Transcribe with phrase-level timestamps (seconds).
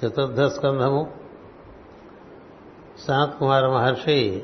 [0.00, 1.02] చతుర్థ స్కంధము
[3.06, 4.42] సనత్ కుమార మహర్షి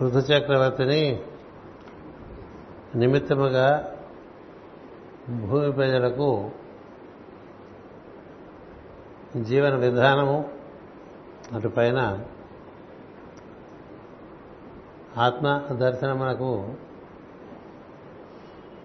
[0.00, 1.02] పృథు చక్రవర్తిని
[2.96, 3.68] నిమిత్తముగా
[5.46, 6.28] భూమి ప్రజలకు
[9.42, 10.36] జీవన విధానము
[11.54, 12.00] అటుపైన
[15.16, 16.52] ఆత్మ దర్శనమునకు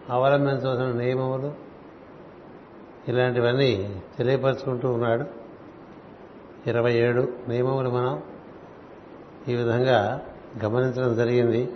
[0.10, 1.71] అవలంబించవలసిన నియమములు
[3.08, 5.26] ఇలాంటివన్నీ తెలియపరుచుకుంటూ ఉన్నాడు.
[6.68, 8.24] ఇరవై ఏడు నియమములు మనం
[9.48, 10.22] ఈ విధంగా
[10.66, 11.74] గమనించడం జరిగింది.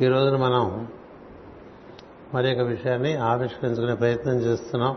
[0.00, 0.88] ఈ రోజున మనం
[2.34, 4.96] మరి ఒక విషయాన్ని ఆవిష్కరించుకునే ప్రయత్నం చేస్తున్నాం.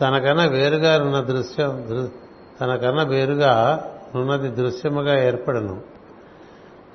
[0.00, 2.10] తనకన్నా వేరుగా ఉన్న దృశ్యం
[2.60, 5.82] తనకన్నా వేరుగా ఉన్నది దృశ్యముగా ఏర్పడను.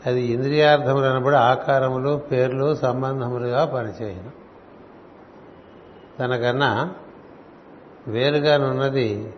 [0.05, 4.48] అది ఇంద్రియార్థములు అనబడి ఆకారములు పేర్లు సంబంధములుగా పనిచేయను.
[6.19, 6.93] తనకన్నా
[8.07, 9.33] వేరుగానున్నది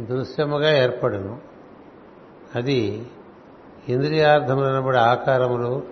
[0.00, 1.38] దృశ్యముగా ఏర్పడును.
[2.54, 3.06] అది
[3.88, 5.82] ఇంద్రియార్థములనబడి ఆకారములు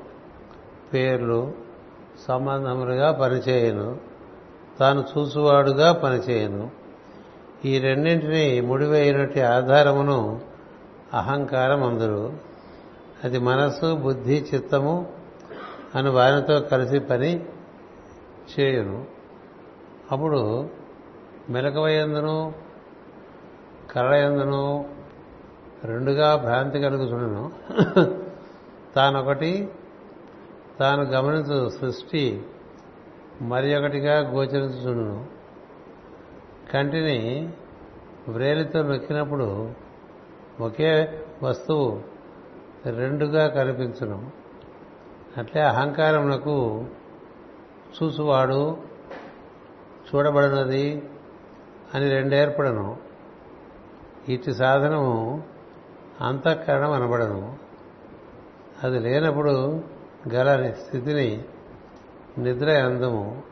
[0.95, 1.53] పేర్లు
[2.29, 3.97] సంబంధములుగా పనిచేయను.
[4.79, 6.71] తాను చూసువాడుగా పనిచేయను.
[7.65, 10.41] ఈ రెండింటినీ ముడివేయినట్టి ఆధారమును
[11.15, 12.33] అహంకారం అందరు
[13.25, 15.13] అది మనస్సు బుద్ధి చిత్తము
[15.95, 17.45] అని వారితో కలిసి పని
[18.61, 19.14] చేయును.
[20.13, 20.69] అప్పుడు
[21.51, 22.55] మెలకవయందును
[23.93, 24.89] కరళయందును
[25.85, 27.53] రెండుగా భ్రాంతి కలుగుచుండును.
[28.95, 29.69] తానొకటి
[30.79, 32.47] తాను గమనించు సృష్టి
[33.43, 35.27] మరి ఒకటిగా గోచరించుచుండును.
[36.73, 37.53] కంటిని
[38.29, 39.71] వ్రేలితో నొక్కినప్పుడు
[40.61, 42.01] ఒకే వస్తువు
[42.91, 44.31] రెండుగా కనిపించను.
[45.37, 46.85] అట్లే అహంకారమునకు
[48.03, 48.94] చూసువాడు
[50.09, 51.11] చూడబడినది
[51.95, 52.97] అని రెండేర్పడను.
[54.29, 55.43] ఇటు సాధనము
[56.21, 57.57] అంతఃకరణం అనబడను.
[58.85, 59.85] అది లేనప్పుడు
[60.35, 61.45] గల స్థితిని
[62.39, 63.43] నిద్ర అందము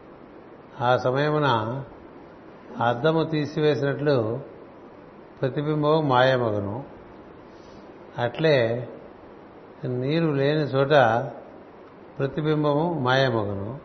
[0.81, 1.47] ఆ సమయమున
[2.81, 4.41] అద్దము తీసివేసినట్లు
[5.41, 6.84] ప్రతిబింబం మాయమగను.
[8.19, 8.88] అట్లే
[9.84, 10.91] నీరు లేని చోట
[12.19, 13.78] ప్రతిబింబము మాయమగను.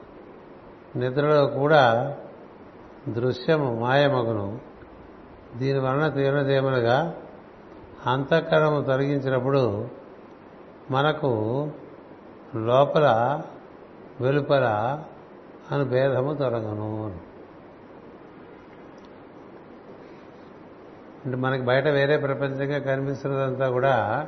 [0.96, 2.18] నిద్రలో కూడా
[3.08, 4.60] దృశ్యము మాయమగును.
[5.58, 7.16] దీని వలన తీవ్రదేమనగా
[8.06, 9.88] అంతఃకరణము తొలగించినప్పుడు
[10.92, 11.72] మనకు
[12.56, 13.42] లోపల
[14.22, 14.66] వెలుపల
[15.72, 17.20] అని భేదము తొలగను.
[21.26, 24.28] అంటే మనకి బయట వేరే ప్రపంచంగా కనిపిస్తున్నదంతా కూడా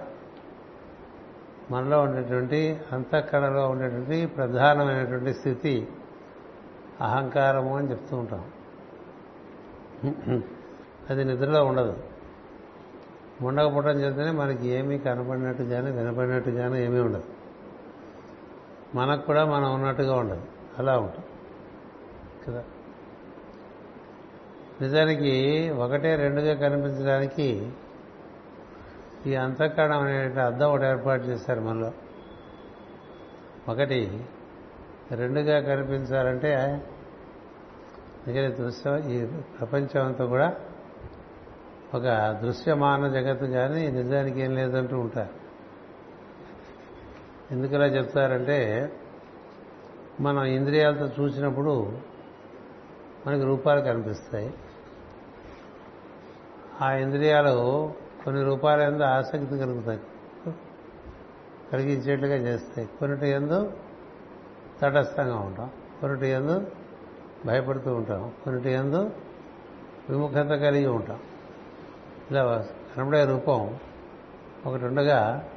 [1.72, 5.88] మనలో ఉండేటువంటి అంతఃకరణలో ఉండేటువంటి ప్రధానమైనటువంటి స్థితి
[7.02, 8.46] అహంకారము అని చెప్తూ ఉంటాం.
[11.10, 12.04] అది నిద్రలో ఉండదు.
[13.42, 17.24] ఉండకపోవడం చేస్తేనే మనకి ఏమీ కనపడినట్టు కానీ వినపడినట్టు కానీ ఏమీ ఉండదు.
[18.96, 20.42] మనకు కూడా మనం ఉన్నట్టుగా ఉండదు.
[20.80, 21.26] అలా ఉంటుంది.
[22.48, 22.64] కదా?
[24.82, 27.72] నిజానికి ఒకటే రెండుగా కనిపించడానికి
[29.28, 31.92] ఈ అంతఃకరణం అనే అద్దం ఒకటి ఏర్పాటు చేశారు మనలో.
[33.70, 34.26] ఒకటి
[35.12, 36.82] రెండుగా కనిపించాలంటే
[38.28, 40.54] అందుకని దృశ్యం ఈ ప్రపంచం అంతా కూడా
[41.96, 45.40] ఒక దృశ్యమాన జగత్తు కానీ నిజానికి ఏం లేదంటూ ఉంటారు.
[47.54, 48.92] ఎందుకలా చెప్తారంటే
[50.22, 51.98] మనం ఇంద్రియాలతో చూసినప్పుడు
[53.28, 54.54] మనకి రూపాలు కనిపిస్తాయి.
[56.82, 57.94] ఆ ఇంద్రియాలు
[58.26, 60.00] కొన్ని రూపాల ఎందు ఆసక్తి కలుగుతాయి.
[61.74, 62.90] కలిగించేట్లుగా చేస్తాయి.
[63.00, 63.72] కొన్నిటి ఎందు
[64.82, 65.70] తటస్థంగా ఉంటాం.
[66.02, 66.72] కొన్నిటి ఎందు
[67.46, 68.32] భయపడుతూ ఉంటాం.
[68.44, 69.10] కొన్నిటి ఎందు
[70.10, 71.20] విముఖత కలిగి ఉంటాం.
[72.32, 72.66] ఇలా
[72.98, 73.76] కనబడే రూపం
[74.66, 75.48] ఒకటి ఉండగా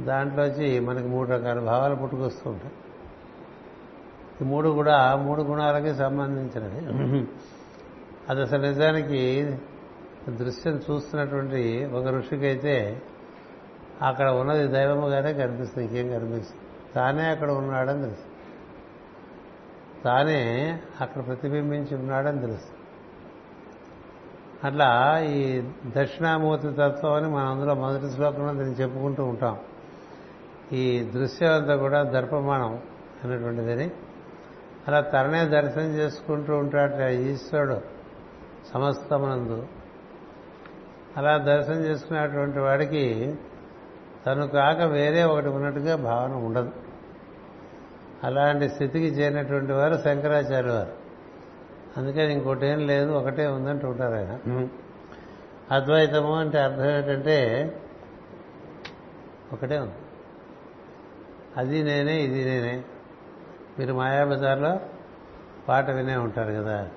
[0.00, 2.72] దాంట్లోంచి మనకి మూడు రకాల భావాలు పుట్టుకొస్తూ ఉంటాయి.
[4.40, 6.80] ఈ మూడు కూడా మూడు గుణాలకి సంబంధించినవి
[8.30, 9.20] అది అసలు నిజానికి
[10.28, 13.02] దృశ్యం చూస్తున్నటువంటి ఒక ఋషికైతే
[14.02, 16.62] అక్కడ ఉన్నది దైవముగానే కనిపిస్తుంది ఇంకేం కనిపిస్తుంది?
[16.94, 18.35] తానే అక్కడ ఉన్నాడని తెలుసు.
[20.06, 20.40] తానే
[21.00, 22.72] అక్కడ ప్రతిబింబించి ఉన్నాడని తెలుసు.
[24.64, 29.58] అట్లా ఈ దక్షిణామూర్తి తత్వం అని మనం అందులో మొదటి శ్లోకంలో దీన్ని చెప్పుకుంటూ ఉంటాం.
[30.72, 32.82] ఈ దృశ్యం అంతా కూడా దర్పమానం
[33.24, 33.90] అనేటువంటిదని.
[34.88, 37.80] అలా తననే దర్శనం చేసుకుంటూ ఉంటాడు ఈశ్వరుడు
[38.74, 39.66] సమస్తమునందు.
[41.16, 43.34] అలా దర్శనం చేసుకునేటువంటి వాడికి
[44.26, 46.72] తను కాక వేరే ఒకటి ఉన్నట్టుగా భావన ఉండదు.
[48.24, 50.92] అలాంటి స్థితికి చేరినటువంటి వారు శంకరాచార్య వారు.
[51.96, 54.68] అందుకని ఇంకోటి ఏం లేదు ఒకటే ఉందంటూ ఉంటారు ఆయన.
[55.70, 57.36] అద్వైతము అంటే అర్థం ఏంటంటే
[59.52, 59.94] ఒకటే ఉంది.
[61.56, 62.82] అది నేనే ఇది నేనే.
[63.78, 64.80] మీరు మాయాబజార్లో
[65.68, 66.88] పాట వినే ఉంటారు కదా.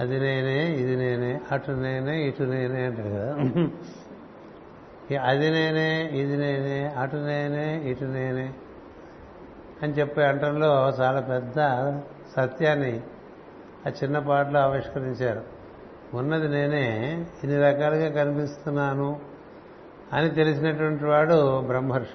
[0.00, 3.34] అది నేనే ఇది నేనే అటు నేనే ఇటు నేనే అంటారు కదా.
[5.22, 8.52] అది నేనే ఇది నేనే అటు నేనే ఇటు నేనే.
[9.82, 11.54] అని చెప్పే అంటంలో చాలా పెద్ద
[12.36, 13.00] సత్యాన్ని
[13.86, 15.42] ఆ చిన్న పాటలో ఆవిష్కరించారు.
[16.14, 19.20] ఉన్నది నేనే ఇన్ని రకాలుగా కనిపిస్తున్నాను
[20.12, 22.10] అని తెలిసినటువంటి వాడు బ్రహ్మర్షి.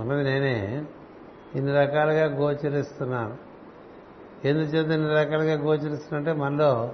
[0.00, 0.84] ఉన్నది నేనే
[1.54, 3.36] ఇన్ని రకాలుగా గోచరిస్తున్నాను.
[4.44, 6.92] ఎందుచేత ఇన్ని రకాలుగా గోచరిస్తున్నంటే మనలో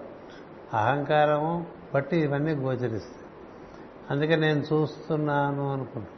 [0.74, 3.26] అహంకారము బట్టి ఇవన్నీ గోచరిస్తాయి.
[4.10, 6.13] అందుకే నేను చూస్తున్నాను అనుకుంటా.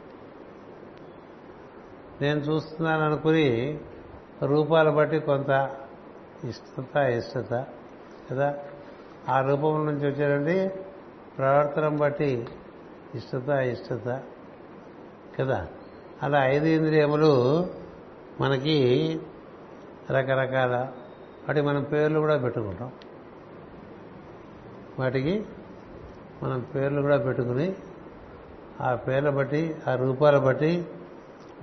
[2.21, 3.79] నేను చూస్తున్నాను అనుకుని
[4.43, 5.75] రూపాలు బట్టి కొంత
[6.43, 7.65] ఇష్టత ఇష్టత
[8.31, 8.55] కదా?
[9.29, 10.79] ఆ రూపం నుంచి వచ్చేటువంటి
[11.37, 12.47] ప్రవర్తన బట్టి
[13.15, 14.23] ఇష్టత ఇష్టత
[15.39, 15.67] కదా?
[16.23, 17.67] అలా ఐదు ఇంద్రియములు
[18.41, 19.19] మనకి
[20.11, 20.75] రకరకాల
[21.47, 22.91] వాటికి మనం పేర్లు కూడా పెట్టుకుంటాం.
[24.99, 25.45] వాటికి
[26.43, 27.75] మనం పేర్లు కూడా పెట్టుకుని
[28.81, 30.85] ఆ పేర్ల బట్టి ఆ రూపాల బట్టి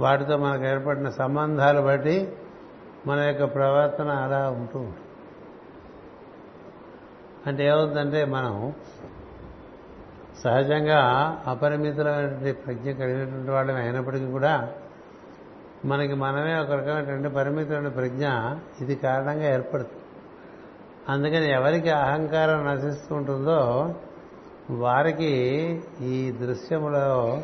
[0.00, 2.32] వాటితో మనకు ఏర్పడిన సంబంధాలు బట్టి
[3.06, 5.00] మన యొక్క ప్రవర్తన అలా ఉంటూ ఉంటుంది.
[7.46, 8.72] అంటే ఏమవుతుందంటే మనం
[10.44, 11.00] సహజంగా
[11.46, 14.70] అపరిమితమైనటువంటి ప్రజ్ఞ కలిగినటువంటి వాళ్ళని అయినప్పటికీ కూడా
[15.84, 18.28] మనకి మనమే ఒక రకమైనటువంటి పరిమితమైన ప్రజ్ఞ
[18.80, 20.02] ఇది కారణంగా ఏర్పడుతుంది.
[21.08, 23.94] అందుకని ఎవరికి అహంకారం నశిస్తూ ఉంటుందో
[24.70, 25.32] వారికి
[26.00, 27.40] ఈ దృశ్యములో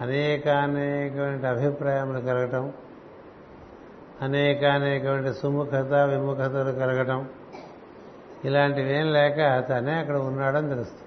[0.00, 2.72] అనేకానేకమైన అభిప్రాయములు కలగటం
[4.22, 7.28] అనేకానేకమైన సుముఖత విముఖతలు కలగటం
[8.44, 11.06] ఇలాంటివేం లేక తనే అక్కడ ఉన్నాడని తెలుస్తుంది.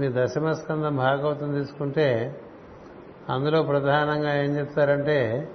[0.00, 2.40] మీ దశమస్కందం భాగవతం తీసుకుంటే
[3.30, 5.50] అందులో ప్రధానంగా ఏం చెప్తారంటే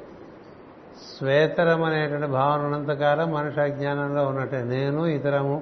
[1.18, 5.62] శ్వేతరం అనేటువంటి భావన ఉన్నంతకాలం మనిషి అజ్ఞానంలో ఉన్నట్టే నేను ఇతరము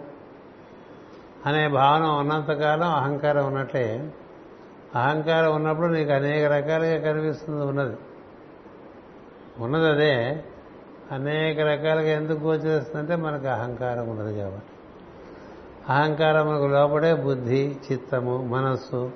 [1.46, 4.12] అనే భావన ఉన్నంతకాలం అహంకారం ఉన్నట్లే
[4.95, 7.97] అహంకారం ఉన్నప్పుడు నీకు అనేక రకాలుగా కనిపిస్తుంది ఉన్నది.
[9.59, 10.44] ఉన్నది అదే.
[11.12, 14.71] అనేక రకాలుగా ఎందుకు గోచరిస్తుందంటే మనకు అహంకారం ఉన్నది కాబట్టి.
[15.89, 19.12] అహంకారములకు లోపడే బుద్ధి చిత్తము మనస్సు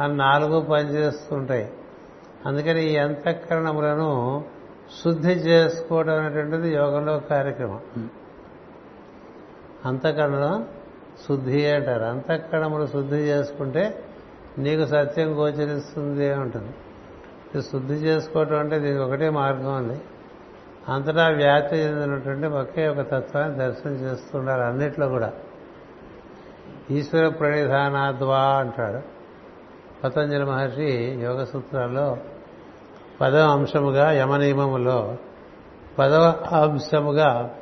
[0.00, 1.72] అని నాలుగు పనిచేస్తుంటాయి.
[2.46, 4.44] అందుకని ఈ అంతఃకరణములను
[5.04, 7.80] శుద్ధి చేసుకోవడం అనేటువంటిది యోగంలో కార్యక్రమం.
[9.84, 10.64] అంతఃకరణలో
[11.28, 12.02] శుద్ధి అంటారు.
[12.02, 14.04] అంతఃకరణములు శుద్ధి చేసుకుంటే
[14.58, 16.70] నీకు సత్యం గోచరిస్తుంది ఉంటుంది
[17.54, 20.00] ఇది శుద్ధి చేసుకోవటం అంటే దీనికి ఒకటే మార్గం ఉంది
[20.88, 25.32] అంతటా వ్యాప్తి చెందినటువంటి ఒకే ఒక తత్వాన్ని దర్శనం చేస్తుండాలి అన్నిట్లో కూడా.
[26.90, 29.22] ఈశ్వర ప్రణిధానాద్వా అంటాడు.
[30.04, 32.16] పతంజలి మహర్షి యోగ సూత్రాల్లో
[33.20, 35.16] పదవ అంశముగా యమనియమములో
[35.98, 37.54] పదవ అంశముగా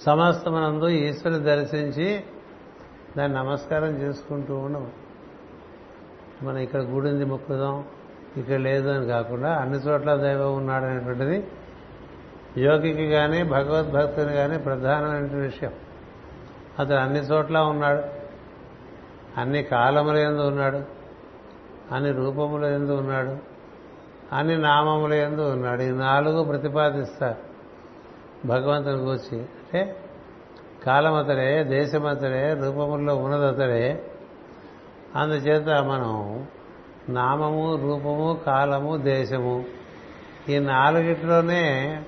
[0.00, 2.24] సమస్తమనందు ఈశ్వరుని దర్శించి
[3.16, 5.07] దాన్ని నమస్కారం చేసుకుంటూ ఉండము
[6.42, 7.84] మనం ఇక్కడ గుడింది మొక్కుదాం
[8.36, 11.46] ఇక్కడ లేదు అని కాకుండా అన్ని చోట్ల దైవం ఉన్నాడనేటువంటిది
[12.58, 15.72] యోగికి కానీ భగవద్భక్తుని కానీ ప్రధానమైన విషయం.
[16.78, 18.02] అతను అన్ని చోట్ల ఉన్నాడు.
[19.40, 20.82] అన్ని కాలముల ఎందు ఉన్నాడు.
[21.94, 23.36] అన్ని రూపముల ఎందు ఉన్నాడు.
[24.34, 25.82] అన్ని నామముల ఎందు ఉన్నాడు.
[25.82, 27.48] ఈ నాలుగు ప్రతిపాదిస్తారు.
[28.46, 29.96] భగవంతుని కూర్చి అంటే
[30.86, 34.07] కాలమతడే దేశమతడే రూపముల్లో ఉన్నదతడే
[35.16, 36.46] అందుచేత మనం
[37.08, 39.64] నామము రూపము కాలము దేశము
[40.48, 42.02] ఈ నాలుగిట్లోనే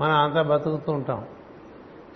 [0.00, 1.26] మనం అంతా బతుకుతూ ఉంటాం.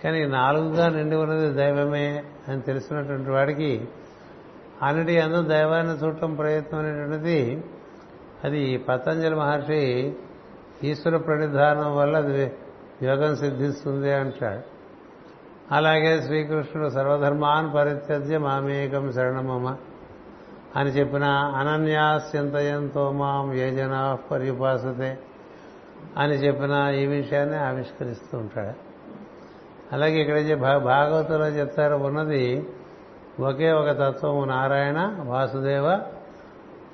[0.03, 3.87] కానీ ఈ నాలుగుగా నిండి ఉన్నది దైవమే అని తెలిసినటువంటి వాడికి
[4.81, 7.63] అన్నిటి అందు దైవాన్ని చూడటం ప్రయత్నం అనేటువంటిది
[8.43, 10.13] అది పతంజలి మహర్షి
[10.83, 12.53] ఈశ్వర ప్రణిధానం వల్ల అది
[13.03, 14.76] యోగం సిద్ధిస్తుంది అంటాడు.
[15.71, 19.75] అలాగే శ్రీకృష్ణుడు సర్వధర్మాన్ పరిత్యజ్య మామేకం శరణమమ
[20.75, 25.19] అని చెప్పిన అనన్యాస్యంతయంతో మాం ఏ జనా పర్యుపాసతే
[26.17, 28.87] అని చెప్పిన ఈ విషయాన్ని ఆవిష్కరిస్తూ ఉంటాడు.
[29.95, 32.67] అలాగే ఇక్కడ భాగవతంలో చెప్తారు ఉన్నది
[33.39, 36.01] ఒకే ఒక తత్వము నారాయణ వాసుదేవ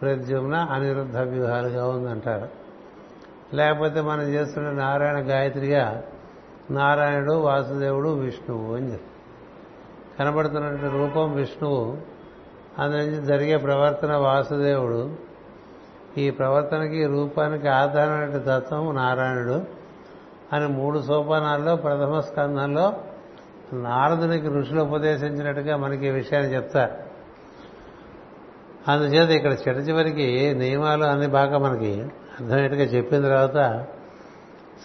[0.02, 2.48] ప్రద్యుమ్న అనిరుద్ధ వ్యూహాలుగా ఉందంటారు.
[3.56, 6.04] లేకపోతే మనం చేస్తున్న నారాయణ గాయత్రిగా
[6.72, 9.08] నారాయణుడు వాసుదేవుడు విష్ణువు అని చెప్పి.
[10.20, 11.98] కనబడుతున్నటువంటి రూపం విష్ణువు.
[12.80, 15.16] అందు నుంచి జరిగే ప్రవర్తన వాసుదేవుడు.
[16.18, 19.84] ఈ ప్రవర్తనకి రూపానికి ఆధారమైన తత్వం నారాయణుడు.
[20.54, 22.94] అని మూడు సోపానాల్లో ప్రథమ స్కంధంలో
[23.74, 27.14] నారదునికి ఋషులు ఉపదేశించినట్టుగా మనకి ఈ విషయాన్ని చెప్తారు.
[28.92, 32.02] అందుచేత ఇక్కడ చిట చివరికి నియమాలు అన్ని బాగా మనకి
[32.40, 33.88] అర్థమయ్యేట్టుగా చెప్పిన తర్వాత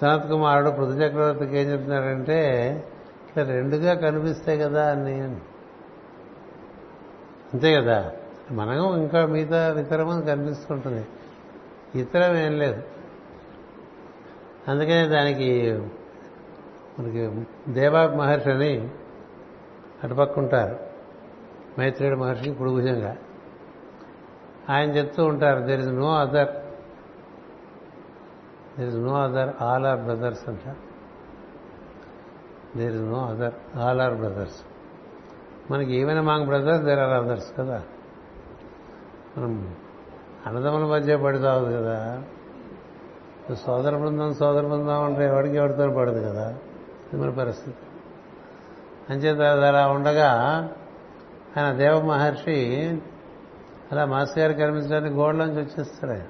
[0.01, 2.73] సనత్ కుమారుడు పృథు చక్రవర్తికి ఏం చెప్తున్నాడంటే
[3.29, 5.21] ఇట్లా రెండుగా కనిపిస్తాయి కదా అని.
[7.55, 8.13] అంతే కదా?
[8.51, 11.07] మనం ఇంకా మిగతా ఇతరం కనిపిస్తుంటుంది.
[11.95, 12.83] ఇతరం ఏం లేదు.
[14.69, 15.81] అందుకనే దానికి
[16.99, 18.89] మనకి దేవా మహర్షి అని
[20.05, 20.79] అటుపక్కుంటారు.
[21.81, 23.17] మైత్రేయుడు మహర్షి పుడుగుజంగా
[24.71, 26.49] ఆయన చెప్తూ ఉంటారు there is no other
[28.79, 30.77] there is no other all are brothers అంట.
[32.79, 34.61] There is no other all are brothers
[35.71, 37.83] మనకి even among brothers there are others కదా.
[39.39, 39.77] మనం
[40.47, 42.23] అన్నదమ్ముల మధ్య పడుతావు కదా.
[43.55, 46.51] సోదర బృందం సోదర బృందం అంటే ఎవరికి ఎవరితో పడదు కదా.
[47.13, 47.77] ఇది మన పరిస్థితి.
[49.11, 50.33] అంచేత అలా ఉండగా
[51.57, 52.89] ఆయన దేవ మహర్షి
[53.93, 56.23] అలా మాస్ గారు కనిపించడానికి గోడలోంచి వచ్చేస్తాడు ఆయన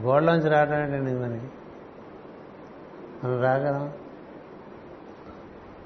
[0.00, 1.46] గోడలోంచి రావడం ఏంటండి మనకి
[3.24, 3.92] మనం రాగలం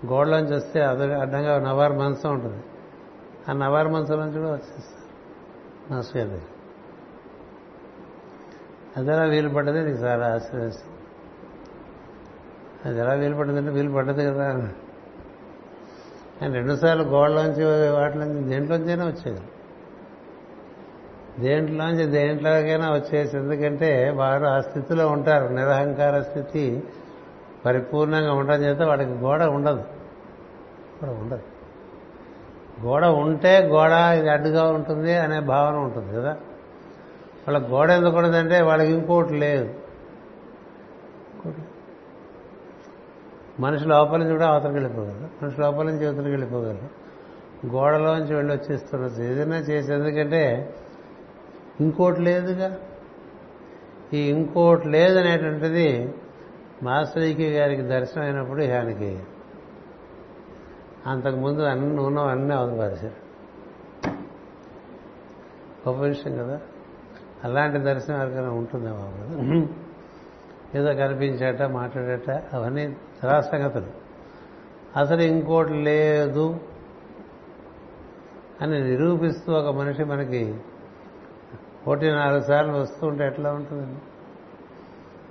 [0.07, 2.63] గోడలోంచి వస్తే అది అడ్డంగా నవారు మంచం ఉంటుంది.
[3.49, 4.99] ఆ నవారు మంచం నుంచి కూడా వచ్చేస్తారు.
[5.93, 6.47] మాస్టర్ గారి దగ్గర
[8.97, 9.85] అది ఎలా వీలు పడ్డది?
[9.85, 10.97] నీకు చాలా ఆశ్రయిస్తుంది
[12.85, 14.49] అది ఎలా వీలు పడ్డదంటే వీలు పడ్డది కదా.
[16.43, 19.41] ఆయన రెండుసార్లు గోడలోంచి వాటిలోంచి దేంట్లోంచైనా వచ్చేది
[21.41, 25.49] దేంట్లోంచి దేంట్లోకైనా వచ్చేసి ఎందుకంటే వారు ఆ స్థితిలో ఉంటారు.
[25.49, 26.83] నిరహంకార స్థితి
[27.67, 29.85] పరిపూర్ణంగా ఉండడం చేత వాడికి గోడ ఉండదు.
[31.05, 31.43] గోడ ఉండదు.
[32.87, 36.31] గోడ ఉంటే గోడ ఇది అడ్డుగా ఉంటుంది అనే భావన ఉంటుంది కదా.
[37.49, 39.75] వాళ్ళ గోడ ఎందుకు ఉండదంటే వాళ్ళకి ఇంకోటి లేదు.
[43.61, 45.45] మనిషి లోపల నుంచి కూడా అవతలకి వెళ్ళిపోగలరు.
[45.45, 47.09] మనిషి లోపల నుంచి అవతలకి వెళ్ళిపోగలరు.
[47.67, 49.27] గోడలోంచి వెళ్ళి వచ్చేస్తున్నది.
[49.27, 50.75] ఏదైనా చేసి ఎందుకంటే
[51.81, 52.69] ఇంకోటి లేదుగా.
[54.13, 56.15] ఈ ఇంకోటి లేదనేటువంటిది
[56.83, 59.19] మాస్టరీకి గారికి దర్శనం అయినప్పుడు ఆయనకి
[61.07, 63.19] అంతకుముందు అన్ని ఉన్న అన్నీ అవతపరిచారు
[65.85, 66.61] గొప్ప విషయం కదా.
[67.45, 69.67] అలాంటి దర్శనం ఎవరికైనా ఉంటుందా బాబు?
[70.79, 72.85] ఏదో కనిపించేట మాట్లాడేట అవన్నీ
[73.41, 73.91] సంగతులు.
[74.97, 76.47] అసలు ఇంకోటి లేదు
[78.63, 80.43] అని నిరూపిస్తూ ఒక మనిషి మనకి
[81.89, 84.01] పోటీ నాలుగు సార్లు వస్తూ ఉంటే ఎట్లా ఉంటుందండి?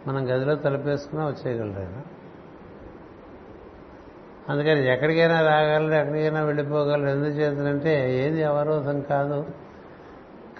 [0.09, 2.17] మనం గదిలో తలపేసుకున్నా వచ్చేయగలరు
[4.51, 7.09] అందుకని ఎక్కడికైనా రాగలరు ఎక్కడికైనా వెళ్ళిపోగలరు.
[7.09, 9.45] ఎందుకు చేతులంటే ఏది అవరోధం కాదు.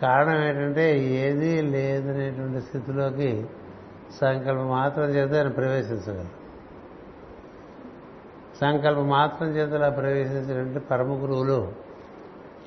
[0.01, 3.45] కారణం ఏంటంటే ఏదీ లేదనేటువంటి స్థితిలోకి
[4.21, 6.47] సంకల్పం మాత్రం చేత ఆయన ప్రవేశించగలరు.
[8.61, 11.71] సంకల్పం మాత్రం చేత అలా ప్రవేశించినట్టు పరమ గురువులు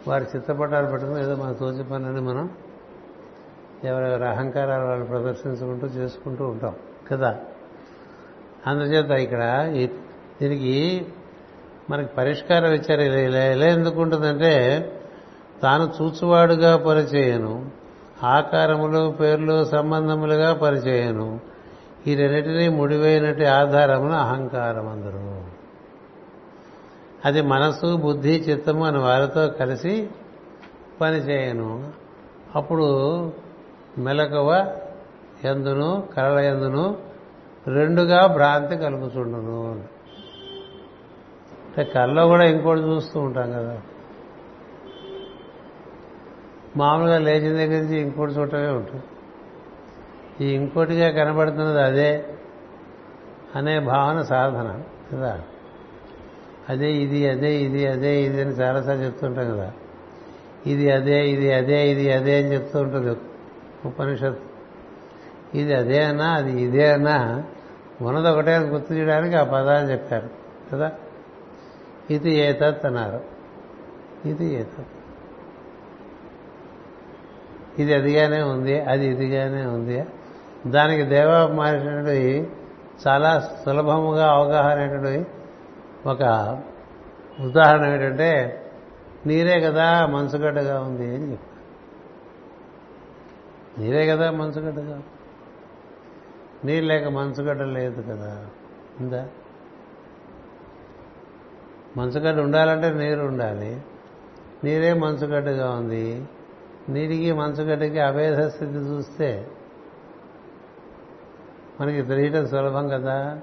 [0.09, 2.51] వారి చిత్తపటాలు పెట్టుకుని ఏదో మన తోచి పనులని మనం
[3.85, 6.75] ఎవరెవరి అహంకారాలు వాళ్ళు ప్రదర్శించుకుంటూ చేసుకుంటూ ఉంటాం
[7.11, 7.39] కదా?
[8.67, 9.73] అందుచేత ఇక్కడ
[10.43, 11.07] దీనికి
[11.91, 13.01] మనకి పరిష్కారం ఇచ్చారు.
[13.01, 14.87] ఇలా ఎలా ఎందుకు ఉంటుందంటే
[15.63, 17.71] తాను చూచువాడుగా పరిచయను
[18.23, 21.41] ఆకారములు పేర్లు సంబంధములుగా పరిచయను
[22.07, 25.45] ఈ రెండింటినీ ముడివైనటి ఆధారమున అహంకారం అందరు.
[27.25, 30.09] అది మనసు బుద్ధి చిత్తము అని వారితో కలిసి
[31.01, 31.89] పనిచేయను.
[32.55, 33.11] అప్పుడు
[33.99, 34.77] మెలకువ
[35.45, 36.97] ఎందును కలల ఎందును
[37.67, 39.71] రెండుగా భ్రాంతి కలుగుతుండును
[41.67, 43.81] అంటే కళ్ళలో కూడా ఇంకోటి చూస్తూ ఉంటాం కదా.
[46.77, 49.03] మామూలుగా లేచిన దగ్గర నుంచి ఇంకోటి చూడటమే ఉంటుంది.
[50.45, 52.27] ఈ ఇంకోటిగా కనబడుతున్నది అదే
[53.57, 54.81] అనే భావన సాధన
[55.13, 55.43] కదా.
[56.69, 59.73] అదే ఇది అదే ఇది అదే ఇది అని చాలాసార్లు చెప్తుంటాం కదా.
[60.67, 63.17] ఇది అదే ఇది అదే ఇది అదే అని చెప్తూ ఉంటుంది.
[63.87, 64.39] ఉపనిషత్
[65.55, 67.43] ఇది అదే అన్నా అది ఇదే అన్నా
[68.03, 70.29] ఉన్నదొకటే అని గుర్తు చేయడానికి ఆ పదాన్ని చెప్పారు
[70.73, 70.93] కదా?
[72.11, 73.21] ఇది ఏతత్ అన్నారు.
[74.29, 74.87] ఇది ఏతత్.
[77.81, 80.05] ఇది అదిగానే ఉంది అది ఇదిగానే ఉంది.
[80.67, 82.49] దానికి దేవ మారినటువంటి
[83.07, 85.27] చాలా సులభముగా అవగాహన అయినటువంటి
[86.07, 86.23] ఒక
[87.41, 88.63] ఉదాహరణ ఏంటంటే
[89.27, 91.50] నీరే కదా మనసుగడ్డగా ఉంది అని చెప్పి
[93.79, 95.03] నీరే కదా మంచుగడ్డగా
[96.65, 98.47] నీరు లేక మంచుగడ్డ లేదు కదా.
[99.01, 99.29] ఉందా?
[101.97, 103.83] మంచుగడ్డ ఉండాలంటే నీరు ఉండాలి.
[104.65, 106.25] నీరే మంచుగడ్డగా ఉంది.
[106.89, 109.49] నీటికి మంచుగడ్డకి అభేద స్థితి చూస్తే
[111.81, 113.41] మనకి తెలియటం సులభం కదా.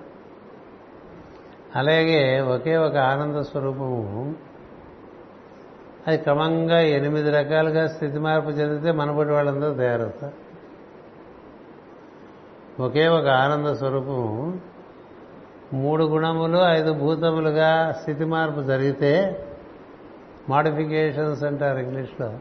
[1.76, 4.36] అలాగే ఒకే ఒక ఆనంద స్వరూపము
[6.08, 10.48] అది క్రమంగా ఎనిమిది రకాలుగా స్థితి మార్పు చెందితే మనబడి వాళ్ళందరూ తయారవుతారు.
[12.82, 14.60] ఒకే ఒక ఆనంద స్వరూపం.
[15.74, 19.44] మూడు గుణములు ఐదు భూతములుగా స్థితి మార్పు జరిగితే
[20.50, 22.34] మాడిఫికేషన్స్ అంటారు ఇంగ్లీష్లో.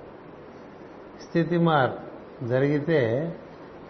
[1.28, 3.35] స్థితి మార్పు జరిగితే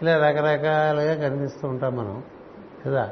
[0.01, 2.23] ఇలా రకరకాలుగా కనిపిస్తూ ఉంటాం మనం
[2.85, 3.09] కదా?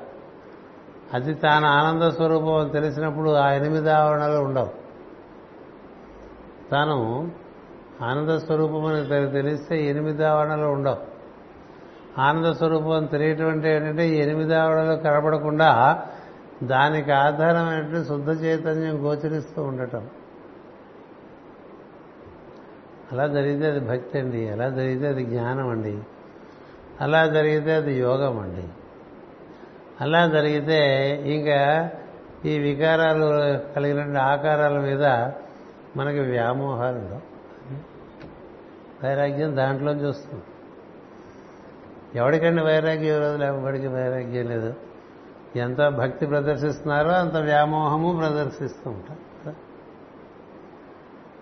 [1.14, 4.85] అది తాను ఆనంద స్వరూపం తెలిసినప్పుడు ఆ ఎనిమిది ఆవరణలు ఉండవు.
[6.72, 7.32] తాను
[8.02, 11.16] ఆనంద స్వరూపం అని తెలిస్తే ఎనిమిది ఆవరణలు ఉండవు.
[12.22, 16.04] ఆనంద స్వరూపం తెలియటం అంటే ఏంటంటే ఎనిమిది ఆవరణలు కనపడకుండా
[16.64, 20.10] దానికి ఆధారమైనటువంటి శుద్ధ చైతన్యం గోచరిస్తూ ఉండటం.
[23.12, 26.00] అలా జరిగితే అది భక్తి అండి అలా జరిగితే అది జ్ఞానం అండి
[27.02, 28.68] అలా జరిగితే అది యోగం అండి
[30.02, 30.80] అలా జరిగితే
[31.36, 31.90] ఇంకా
[32.46, 33.28] ఈ వికారాలు
[33.74, 35.04] కలిగిన ఆకారాల మీద
[35.98, 37.36] మనకి వ్యామోహాలు ఉండవు
[39.06, 40.44] వైరాగ్యం దాంట్లో చూస్తుంది.
[42.16, 44.74] ఎవడికండి వైరాగ్యం ఈ రోజులు ఎవరికి వైరాగ్యం లేదు?
[45.56, 49.54] ఎంత భక్తి ప్రదర్శిస్తున్నారో అంత వ్యామోహము ప్రదర్శిస్తూ ఉంటారు.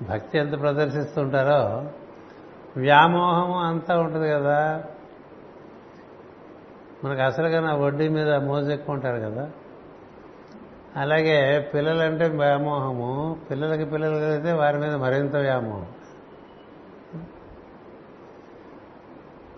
[0.03, 1.91] భక్తి ఎంత ప్రదర్శిస్తుంటారో
[2.77, 4.83] వ్యామోహము అంతా ఉంటుంది కదా.
[7.05, 9.51] మనకు అసలుగా నా వడ్డీ మీద మోజు ఉంటారు కదా.
[10.97, 13.37] అలాగే పిల్లలంటే వ్యామోహము.
[13.51, 15.85] పిల్లలకి పిల్లలు కలిగితే వారి మీద మరింత వ్యామోహం.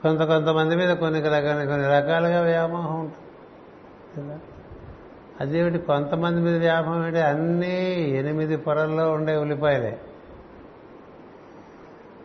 [0.02, 4.42] కొంత కొంతమంది మీద కొన్ని రకాల కొన్ని రకాలుగా వ్యామోహం ఉంటుంది.
[5.42, 5.78] అదేమిటి?
[5.78, 10.00] కొంతమంది మీద వ్యామోహం ఏంటి అన్నీ ఎనిమిది పొరల్లో ఉండే ఉల్లిపాయలే.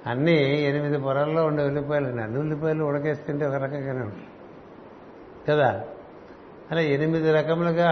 [0.06, 2.20] అన్నీ ఎనిమిది పొరల్లో ఉండే ఉల్లిపాయలు.
[2.20, 4.28] అన్ని ఉల్లిపాయలు ఉడకేస్తుంటే ఒక రకంగానే ఉంటాయి
[5.48, 5.84] కదా?
[6.70, 7.90] అలా ఎనిమిది రకములుగా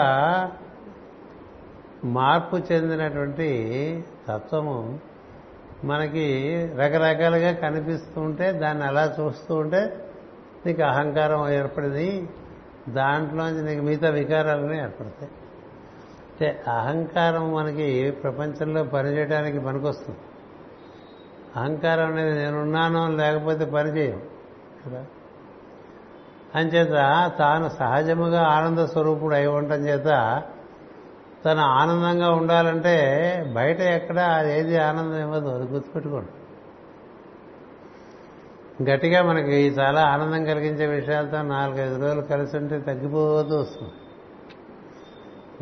[2.05, 3.49] మార్పు చెందినటువంటి
[4.29, 5.01] తత్వము
[5.85, 10.05] మనకి రకరకాలుగా కనిపిస్తూ ఉంటే దాన్ని అలా చూస్తూ ఉంటే
[10.66, 12.29] నీకు అహంకారం ఏర్పడింది.
[12.88, 15.31] దాంట్లోంచి నీకు మిగతా వికారాలనే ఏర్పడతాయి.
[16.31, 20.18] అంటే అహంకారం మనకి ప్రపంచంలో పనిచేయడానికి పనికొస్తుంది.
[21.57, 24.23] అహంకారం అనేది నేనున్నాను లేకపోతే పనిచేయం
[24.87, 25.05] కదా?
[26.55, 26.88] అంచేత
[27.38, 30.42] తాను సహజముగా ఆనంద స్వరూపుడు అయి ఉండటం చేత
[31.44, 32.96] తను ఆనందంగా ఉండాలంటే
[33.55, 35.48] బయట ఎక్కడ ఏది ఆనందం ఇవ్వదు.
[35.48, 36.29] అది గుర్తుపెట్టుకోండి.
[38.90, 43.92] గట్టిగా మనకి చాలా ఆనందం కలిగించే విషయాలతో నాలుగైదు రోజులు కలిసి ఉంటే తగ్గిపోతూ వస్తుంది.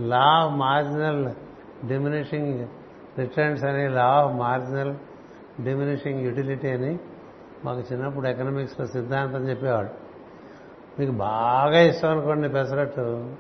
[0.09, 1.31] Law of marginal
[1.89, 2.67] diminishing
[3.19, 4.95] returns అని law of marginal
[5.65, 6.99] diminishing utility అని
[7.65, 9.89] మాకు చిన్నప్పుడు ఎకనామిక్స్లో సిద్ధాంతం చెప్పేవాడు.
[11.01, 13.33] మీకు బాగా ఇష్టం అనుకోండి పెసరట్టు.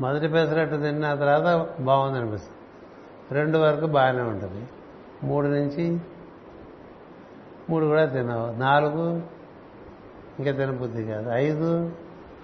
[0.00, 2.54] మొదటి పెసరట్టు తిన్న తర్వాత బాగుంది అనిపిస్తుంది
[3.34, 4.68] రెండు వరకు బాగానే ఉంటుంది.
[5.22, 6.00] మూడు నుంచి
[7.70, 8.52] మూడు కూడా తినవు.
[8.58, 9.22] నాలుగు
[10.38, 11.30] ఇంకా తినబుద్ధి కాదు.
[11.30, 11.92] ఐదు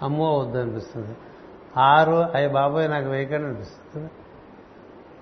[0.03, 1.17] అమ్మో వద్దు అనిపిస్తుంది
[1.77, 4.11] ఆరు అయ్యి బాబోయ్ నాకు వేయకండి అనిపిస్తుంది.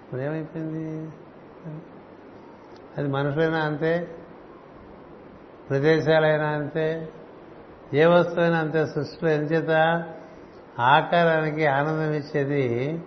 [0.05, 1.13] ఇప్పుడు ఏమైపోయింది
[2.99, 4.17] అది మనుషులైనా అంతే
[5.71, 7.09] ప్రదేశాలైనా అంతే
[7.95, 9.73] ఏ వస్తువైనా అంతే సృష్టిలో ఎంచేత
[10.79, 13.01] ఆకారానికి ఆనందం ఇచ్చేది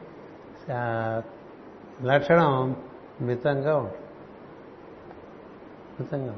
[2.04, 2.75] లక్షణం
[3.21, 4.06] మితంగా ఉంటుంది.
[5.99, 6.36] మితంగా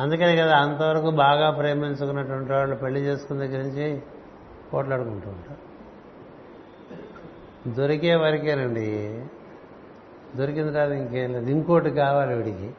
[0.00, 4.02] అందుకనే కదా అంతవరకు బాగా ప్రేమించుకున్నటువంటి వాళ్ళు పెళ్ళి చేసుకున్న దగ్గర నుంచి
[4.72, 5.74] పోట్లాడుకుంటూ ఉంటారు.
[7.74, 9.24] దొరికే వరకేనండి.
[10.36, 11.50] దొరికింది తర్వాత ఇంకేం లేదు.
[11.50, 12.74] ఇంకోటి కావాలి వీడికి.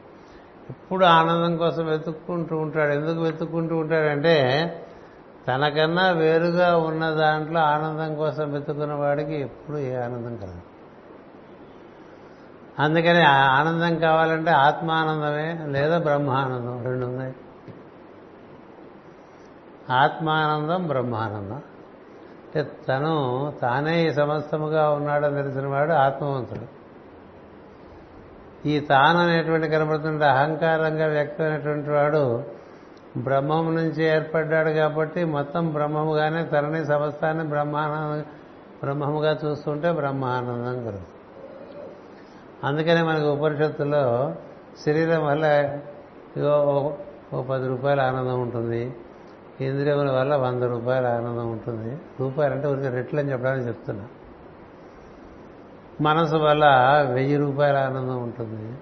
[0.70, 2.92] ఎప్పుడు ఆనందం కోసం వెతుక్కుంటూ ఉంటాడు.
[2.92, 4.36] ఎందుకు వెతుక్కుంటూ ఉంటాడంటే
[5.48, 10.60] తనకన్నా వేరుగా ఉన్న దాంట్లో ఆనందం కోసం వెతుకున్న వాడికి ఎప్పుడు ఏ ఆనందం కలదు.
[12.78, 17.34] అందుకని ఆనందం కావాలంటే ఆత్మానందమే లేదా బ్రహ్మానందం రెండు ఉన్నాయి.
[19.90, 21.56] ఆత్మానందం బ్రహ్మానందం.
[21.56, 26.76] అంటే తను తానే ఈ సమస్తముగా ఉన్నాడని తెలిసినవాడు ఆత్మవంతుడు.
[28.68, 32.55] ఈ తాను అనేటువంటి కనబడుతుంటే అహంకారంగా వ్యక్తమైనటువంటి వాడు
[33.16, 38.22] బ్రహ్మము నుంచి ఏర్పడ్డాడు కాబట్టి మొత్తం బ్రహ్మముగానే తరణి సమస్తాన్ని బ్రహ్మానంద
[38.82, 41.00] బ్రహ్మముగా చూస్తుంటే బ్రహ్మానందం కలుగుతుంది.
[42.64, 44.34] అందుకనే మనకు ఉపనిషత్తులో
[44.86, 45.44] శరీరం వల్ల
[46.36, 46.92] ఇగో ఓ-
[47.34, 48.96] ఓ పది రూపాయల ఆనందం ఉంటుంది
[49.60, 51.98] ఇంద్రియముల వల్ల వంద రూపాయల ఆనందం ఉంటుంది.
[52.20, 54.04] రూపాయలంటే ఊరికి రెట్లు అని చెప్పడానికి చెప్తున్నా.
[56.00, 56.64] మనసు వల్ల
[57.12, 58.78] వెయ్యి రూపాయల ఆనందం ఉంటుంది.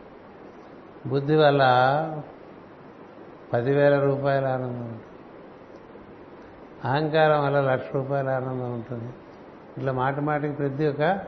[1.09, 1.63] బుద్ధి వల్ల
[3.53, 5.03] పదివేల రూపాయల ఆనందం ఉంటుంది.
[6.85, 9.13] అహంకారం వల్ల లక్ష రూపాయల ఆనందం ఉంటుంది.
[9.77, 11.21] ఇట్లా మాట మాటికి ప్రతి ఒక్క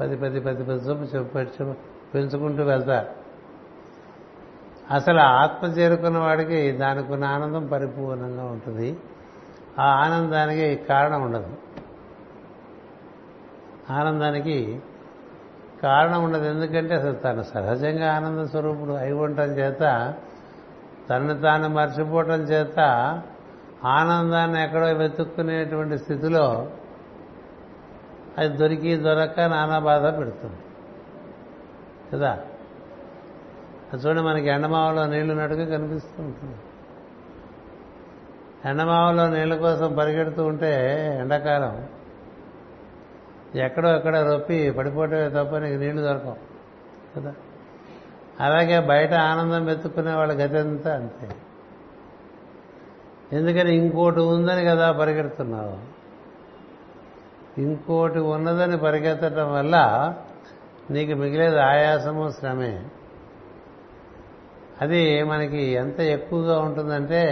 [0.00, 1.74] పది పది పది పది చొప్పు చెప్పు
[2.14, 3.24] పెంచుకుంటూ వెళ్తారు
[4.94, 8.96] అసలు ఆత్మ చేరుకున్న వాడికి దానికి ఉన్న ఆనందం పరిపూర్ణంగా ఉంటుంది.
[9.78, 11.56] ఆ ఆనందానికి కారణం ఉండదు.
[13.90, 14.80] ఆనందానికి
[15.82, 16.44] కారణం ఉండదు.
[16.44, 20.14] ఎందుకంటే అసలు తను సహజంగా ఆనంద స్వరూపుడు అయి ఉండటం చేత
[21.10, 22.78] తనను తాను మర్చిపోవటం చేత
[23.84, 26.70] ఆనందాన్ని ఎక్కడో వెతుక్కునేటువంటి స్థితిలో
[28.38, 30.56] అది దొరికి దొరక్క నానా బాధ పెడుతుంది.
[32.12, 32.38] కదా?
[33.92, 36.56] అది చూడండి మనకి ఎండమావలో నీళ్ళు నడుగా కనిపిస్తూ ఉంటుంది.
[38.64, 41.88] ఎండమావలో నీళ్ళ కోసం పరిగెడుతూ ఉంటే ఎండాకాలం
[43.54, 46.36] ఎక్కడో ఎక్కడ రొప్పి పడిపోవటమే తప్ప నీకు నీళ్ళు దొరకవు.
[47.16, 47.34] కదా?
[48.40, 51.36] అలాగే బయట ఆనందం వెతుక్కునే వాళ్ళ గతి అంతా అంతే.
[53.32, 55.94] ఎందుకని ఇంకోటి ఉందని కదా పరిగెడుతున్నావు?
[57.60, 59.76] ఇంకోటి ఉన్నదని పరిగెత్తడం వల్ల
[60.90, 62.84] నీకు మిగిలేదు ఆయాసము శ్రమే.
[64.80, 67.22] అది మనకి ఎంత ఎక్కువగా ఉంటుందంటే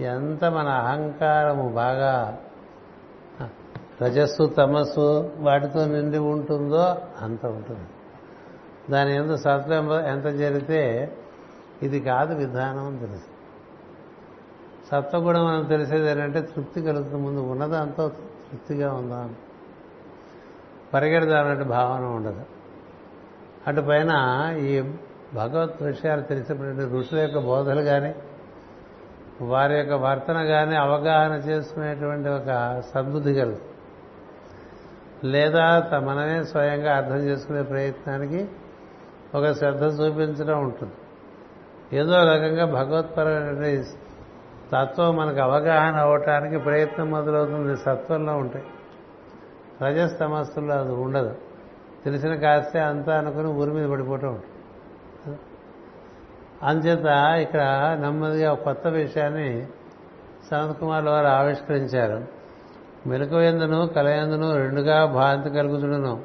[0.00, 2.38] ఎంత మన అహంకారము బాగా
[4.02, 7.88] రజస్సు తమస్సు వాటితో నిండి ఉంటుందో అంత ఉంటుంది.
[8.90, 11.12] దాని ఎందు సత్వం ఎంత జరిగితే
[11.82, 13.40] ఇది కాదు విధానం అని తెలుసు.
[14.90, 19.28] సత్వగుణం మనం తెలిసేది ఏంటంటే తృప్తి కలుగుతుంది ముందు ఉన్నదంతా తృప్తిగా ఉందా.
[20.94, 22.42] అని భావన ఉండదు.
[23.66, 24.10] అటు పైన
[24.60, 24.82] ఈ
[25.34, 28.14] భగవత్ విషయాలు తెలిసినటువంటి ఋషుల యొక్క బోధలు కానీ
[29.40, 33.58] వారి యొక్క వర్తన కానీ అవగాహన చేసుకునేటువంటి ఒక సద్బుద్ధి కలుగు
[35.24, 38.48] లేదా మనమే స్వయంగా అర్థం చేసుకునే ప్రయత్నానికి
[39.34, 40.92] ఒక శ్రద్ధ చూపించడం ఉంటుంది.
[41.96, 43.82] ఏదో రకంగా భగవత్పరమైన
[44.72, 47.76] తత్వం మనకు అవగాహన అవటానికి ప్రయత్నం మొదలవుతుంది.
[47.76, 48.64] సత్వంలో ఉంటాయి.
[49.84, 51.34] రజస్తమస్సుల్లో అది ఉండదు.
[52.04, 55.38] తెలిసిన కాస్తే అంతా అనుకుని ఊరి మీద పడిపోవటం ఉంటుంది
[56.62, 57.06] అంచేత
[57.40, 57.62] ఇక్కడ
[58.00, 59.66] నెమ్మదిగా ఒక కొత్త విషయాన్ని
[60.50, 62.24] సనత్ కుమార్ వారు ఆవిష్కరించారు.
[63.08, 66.22] మెలకువేందును కలయందును రెండుగా భాంతి కలుగుతుడును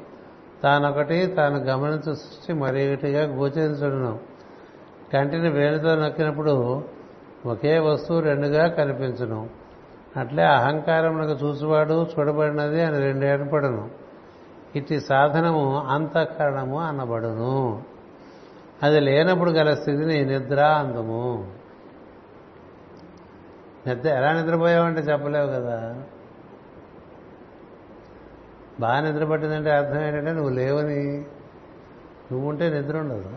[0.62, 4.18] తానొకటి తాను గమనించు సృష్టి మరొకటిగా గోచరించడును
[5.12, 6.84] కంటిని వేలుతో నొక్కినప్పుడు
[7.46, 9.50] ఒకే వస్తువు రెండుగా కనిపించును.
[10.16, 13.90] అట్లే అహంకారమునకు చూసువాడు చూడబడినది అని రెండు ఏర్పడను
[14.76, 17.82] ఇట్టి సాధనము అంతఃకరణము అనబడును.
[18.82, 21.50] అది లేనప్పుడు గల స్థితిని నిద్ర అందము.
[23.86, 26.02] నిద్ర ఎలా నిద్రపోయావంటే చెప్పలేవు కదా.
[28.80, 31.26] బాగా నిద్ర పట్టిందంటే అర్థం ఏంటంటే నువ్వు లేవని.
[32.32, 33.28] నువ్వు ఉంటే నిద్ర ఉండదు.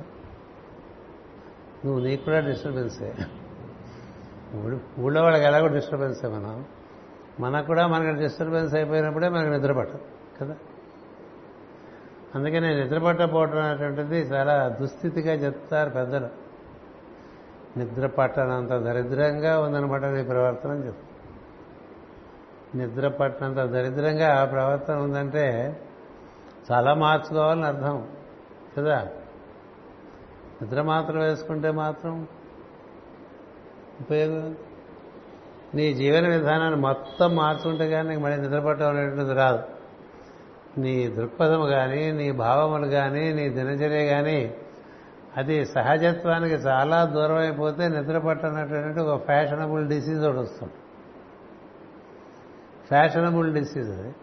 [1.85, 3.13] నువ్వు నీకు కూడా డిస్టర్బెన్సే
[4.99, 6.65] ఊళ్ళో వాళ్ళకి ఎలాగో డిస్టర్బెన్సే మనం.
[7.39, 9.99] మనకు కూడా మనకి డిస్టర్బెన్స్ అయిపోయినప్పుడే మనకు నిద్ర పట్టదు
[10.41, 10.55] కదా?
[12.35, 16.27] అందుకనే నిద్ర పట్టకపోవటం అనేటువంటిది చాలా దుస్థితిగా చెప్తారు పెద్దలు.
[17.79, 21.08] నిద్ర పట్టనంత దరిద్రంగా ఉందనమాట నీ ప్రవర్తన చెప్తారు.
[22.75, 25.79] నిద్ర పట్టినంత దరిద్రంగా ప్రవర్తన ఉందంటే
[26.71, 28.07] చాలా మార్చుకోవాలని అర్థం
[28.77, 29.07] కదా?
[30.61, 32.27] నిద్ర మాత్రం వేసుకుంటే మాత్రం
[34.01, 34.55] ఉపయోగం.
[35.75, 39.63] నీ జీవన విధానాన్ని మొత్తం మార్చుకుంటే కానీ నీకు మళ్ళీ నిద్రపట్టడం అనేటువంటిది రాదు.
[40.77, 44.53] నీ దృక్పథము కానీ నీ భావములు కానీ నీ దినచర్య కానీ
[45.37, 50.73] అది సహజత్వానికి చాలా దూరం అయిపోతే నిద్ర పట్టనటువంటి ఒక ఫ్యాషనబుల్ డిసీజ్ ఒకటి వస్తుంది.
[52.89, 54.15] ఫ్యాషనబుల్ డిసీజ్ అది.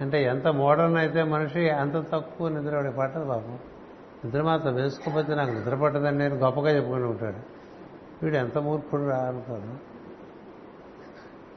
[0.00, 3.58] అంటే ఎంత మోడర్న్ అయితే మనిషి అంత తక్కువ నిద్ర పట్టదు పాపం.
[4.24, 7.36] నిద్ర మాత్రం వేసుకోకపోతే నాకు నిద్ర పట్టదని నేను గొప్పగా చెప్పుకుని ఉంటాడు.
[8.22, 9.96] వీడు ఎంత మూర్ఖుడు రా అనుకోను.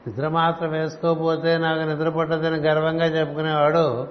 [0.10, 4.08] నిద్ర మాత్రం వేసుకోకపోతే నాకు నిద్ర పట్టదని గర్వంగా చెప్పుకునేవాడు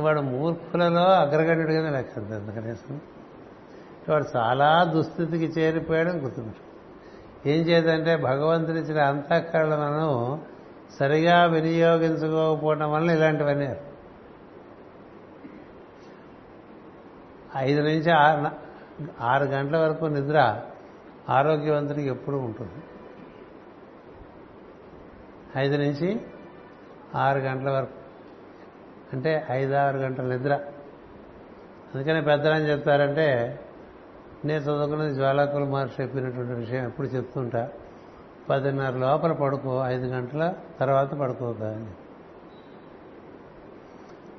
[0.00, 3.00] వాడు మూర్ఖులలో అగ్రగణ్యుడిగానే లెక్క కనీసం
[4.08, 6.68] వాడు చాలా దుస్థితికి చేరిపోయాడని గుర్తుంటు
[7.48, 10.40] ఏం చేద్దంటే భగవంతుడిచ్చిన అంతఃకరణను
[10.90, 13.76] సరిగా వినియోగించుకోకపోవడం వల్ల ఇలాంటివన్నీ
[17.56, 18.50] ఐదు నుంచి ఆరు
[19.22, 20.60] ఆరు గంటల వరకు నిద్ర
[21.30, 22.82] ఆరోగ్యవంతుడికి ఎప్పుడూ ఉంటుంది.
[25.56, 26.20] ఐదు నుంచి
[27.14, 27.94] ఆరు గంటల వరకు.
[29.12, 30.54] అంటే ఐదు ఆరు గంటల నిద్ర.
[31.94, 33.60] అందుకనే పెద్దలని చెప్తారంటే
[34.44, 37.68] నేను చదువుకున్నది జ్వాలాకుల మహర్షి చెప్పినటువంటి విషయం ఎప్పుడు చెప్తుంటా?
[38.50, 41.86] పదిన్నర లోపల పడుకో ఐదు గంటల తర్వాత పడుకోక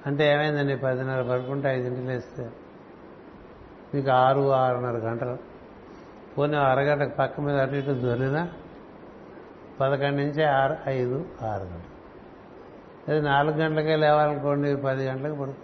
[0.05, 0.77] అంటే ఏమైందండి?
[0.77, 2.51] పదిన్నర పడుకుంటే ఐదింటికి లేస్తే.
[3.93, 5.37] మీకు ఆరు ఆరున్నర గంటలు.
[6.37, 8.49] పోనీ అరగంట పక్క మీద అటు ఇటు దొరినా
[9.79, 11.99] పదకొండు నుంచి ఆరు ఐదు ఆరు గంటలు.
[13.11, 15.57] అది నాలుగు గంటలకే లేవాలనుకోండి పది గంటలకు పడుకో.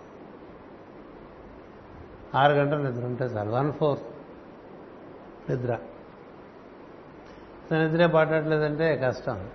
[2.40, 3.52] ఆరు గంటలు నిద్ర ఉంటే చాలు.
[3.52, 4.00] వన్ ఫోర్
[5.52, 5.78] నిద్ర.
[7.74, 9.50] నిద్రే పట్టట్లేదంటే కష్టం.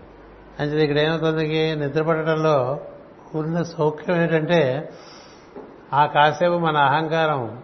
[0.61, 2.81] అంటే ఇక్కడ ఏమవుతుంది నిద్ర పట్టడంలో
[3.35, 4.92] ఉన్న సౌఖ్యం ఏంటంటే
[5.92, 7.62] ఆ కాసేపు మన అహంకారం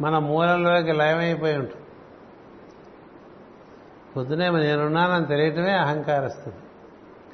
[0.00, 1.84] మన మూలంలోకి లయమైపోయి ఉంటుంది.
[4.16, 6.56] పొద్దునే నేనున్నానని తెలియటమే అహంకార స్థితి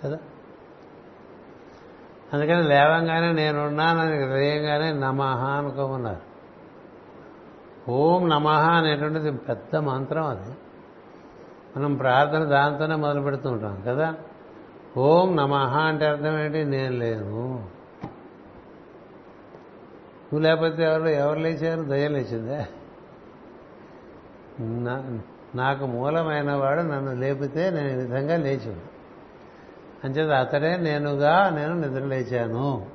[0.05, 0.19] కదా?
[2.33, 6.31] అందుకని లేవంగానే నేనున్నానని తెలియంగానే నమహ అనుకోమన్నారు.
[7.91, 10.57] ఓం నమహ అనేటువంటిది పెద్ద మంత్రం అది.
[11.77, 14.15] మనం ప్రార్థన దాంతోనే మొదలు పెడుతూ ఉంటాం కదా?
[14.97, 16.65] ఓం నమ అంటే అర్థం ఏంటి?
[16.65, 17.81] నేను లేను.
[20.33, 21.83] నువ్వు లేకపోతే ఎవరు ఎవరు లేచారు?
[21.83, 22.67] దయ లేచిందే?
[25.55, 28.91] నాకు మూలమైన వాడు నన్ను లేపితే నేను ఈ విధంగా లేచాను
[30.05, 32.87] అంచేది అతడే నేనుగా నేను నిద్ర లేచాను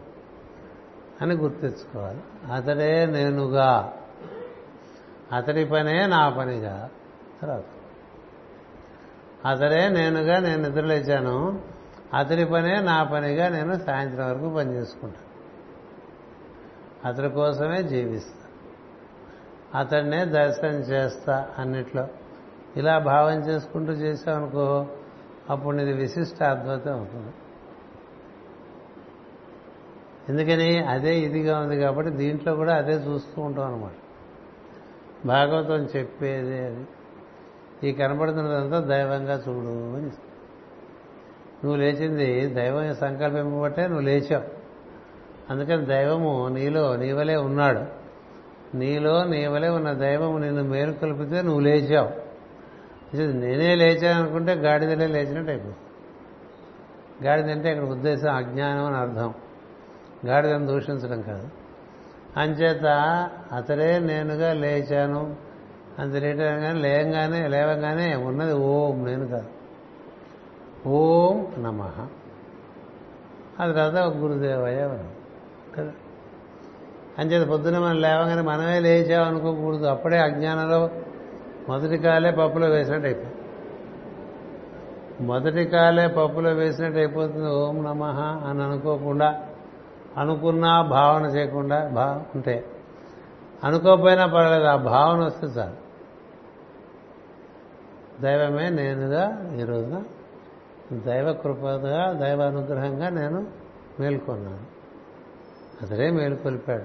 [1.21, 2.21] అని గుర్తించుకోవాలి.
[2.53, 3.93] అతడే నేనుగా.
[5.31, 6.89] అతడి పనే నా పనిగా.
[7.41, 7.63] తర్వాత
[9.45, 11.61] అతడే నేనుగా నేను నిద్రలేచాను.
[12.13, 15.25] అతడి పనే నా పనిగా నేను సాయంత్రం వరకు పని చేసుకుంటాను
[17.07, 18.41] అతడి కోసమే జీవిస్తా.
[19.79, 22.07] అతడినే దర్శనం చేస్తా అన్నిట్లో.
[22.77, 24.87] ఇలా భావం చేసుకుంటూ చేసామనుకో
[25.49, 27.33] అప్పుడు ఇది విశిష్ట అద్వైతం అవుతుంది.
[30.29, 30.79] ఎందుకని?
[30.79, 33.91] అదే ఇదిగా ఉంది కాబట్టి దీంట్లో కూడా అదే చూస్తూ ఉంటాం అనమాట
[35.27, 36.87] భాగవతం చెప్పేది అది.
[37.85, 40.11] ఈ కనబడుతున్నదంతా దైవంగా చూడు అని
[41.63, 44.43] నువ్వు లేచింది దైవం సంకల్పింపబట్టే నువ్వు లేచావు.
[45.49, 48.05] అందుకని దైవము నీలో నీవలే ఉన్నాడు.
[48.77, 52.25] నీలో నీవలే ఉన్న దైవము నిన్ను మేలుకొల్పితే నువ్వు లేచావు.
[53.17, 55.75] నేనే లేచాను అనుకుంటే గాడిదలే లేచినట్టు అయిపోతుంది.
[57.27, 59.33] గాడిద అంటే ఇక్కడ ఉద్దేశం అజ్ఞానం అని అర్థం.
[60.25, 61.49] గాడిదను దూషించడం కాదు.
[62.37, 62.85] అంచేత
[63.53, 65.44] అతడే నేనుగా లేచాను.
[65.99, 69.47] అంత తెలియటంగానే లేయంగానే లేవగానే ఉన్నది ఓం నేను కాదు.
[70.89, 72.07] ఓం నమ.
[73.59, 74.99] అది తర్వాత గురుదేవయ్య
[75.77, 75.91] కదా?
[77.19, 79.85] అంచేత పొద్దున మనం లేవగానే మనమే లేచామనుకోకూడదు.
[79.85, 80.89] అప్పుడే అజ్ఞానంలో
[81.69, 83.33] మొదటి కాలే పప్పులో వేసినట్టు అయిపోయింది
[85.21, 88.03] మొదటి కాలే పప్పులో వేసినట్టు అయిపోతుంది ఓం నమ
[88.47, 89.41] అని అనుకోకుండా
[90.17, 92.65] అనుకున్నా భావన చేయకుండా భా ఉంటే
[93.63, 95.84] అనుకోకపోయినా పర్వాలేదు ఆ భావన వస్తే చాలు.
[98.21, 100.03] దైవమే నేనుగా ఈ రోజున.
[100.91, 103.47] దైవ కృపగా దైవ అనుగ్రహంగా నేను
[103.99, 104.65] మేల్కొన్నాను.
[105.81, 106.83] అతడే మేలుకొల్పాడు.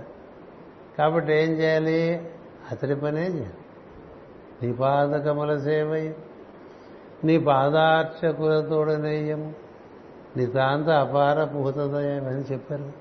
[0.99, 2.31] కాబట్టి ఏం చేయాలి?
[2.71, 3.55] అతడి పనే చేయాలి.
[4.63, 6.13] నీ పాదకముల సేవయ్య
[7.25, 9.55] నీ పాదార్చకులతోడనేయం
[10.37, 12.93] నీ నితాంత అపార పూతదయం అని చెప్పారు.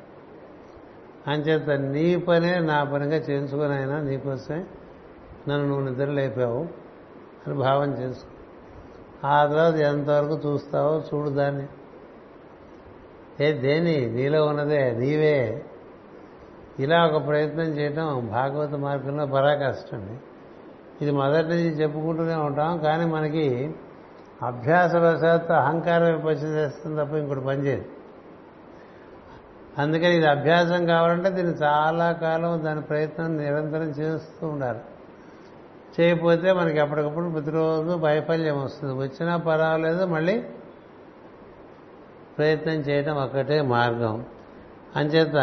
[1.27, 4.65] అంచేత నీ పనే నా పనిగా చేయించుకుని అయినా నీకోసమే
[5.49, 6.78] నన్ను నువ్వు నిద్ర లేపావు
[7.49, 8.29] అని భావం చేసుకో
[9.27, 11.67] ఆ తర్వాత ఎంతవరకు చూస్తావో చూడు దాన్ని.
[13.45, 14.05] ఏ దేని?
[14.05, 15.65] నీలో ఉన్నదే నీవే.
[16.79, 20.17] ఇలా ఒక ప్రయత్నం చేయటం భాగవత మార్గంలో పరాకష్టండి
[21.01, 23.75] ఇది మొదటి నుంచి చెప్పుకుంటూనే ఉంటాం కానీ మనకి
[24.43, 27.85] అభ్యాసవశాత్తు అహంకారం విపక్ష చేస్తుంది తప్ప ఇంకోటి పనిచేయదు
[29.77, 34.79] అందుకని ఇది అభ్యాసం కావాలంటే దీన్ని చాలా కాలం దాని ప్రయత్నం నిరంతరం చేస్తూ ఉండాలి.
[35.99, 38.93] చేయకపోతే మనకి ఎప్పటికప్పుడు ప్రతిరోజు వైఫల్యం వస్తుంది.
[38.93, 40.43] వచ్చినా పర్వాలేదు మళ్ళీ
[42.37, 44.25] ప్రయత్నం చేయడం ఒక్కటే మార్గం.
[44.95, 45.35] అంచేత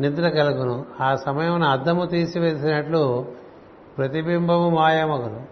[0.00, 0.84] నిద్ర కలుగును.
[1.00, 3.32] ఆ సమయం అద్దము తీసివేసినట్లు
[3.98, 5.46] ప్రతిబింబము మాయమగును.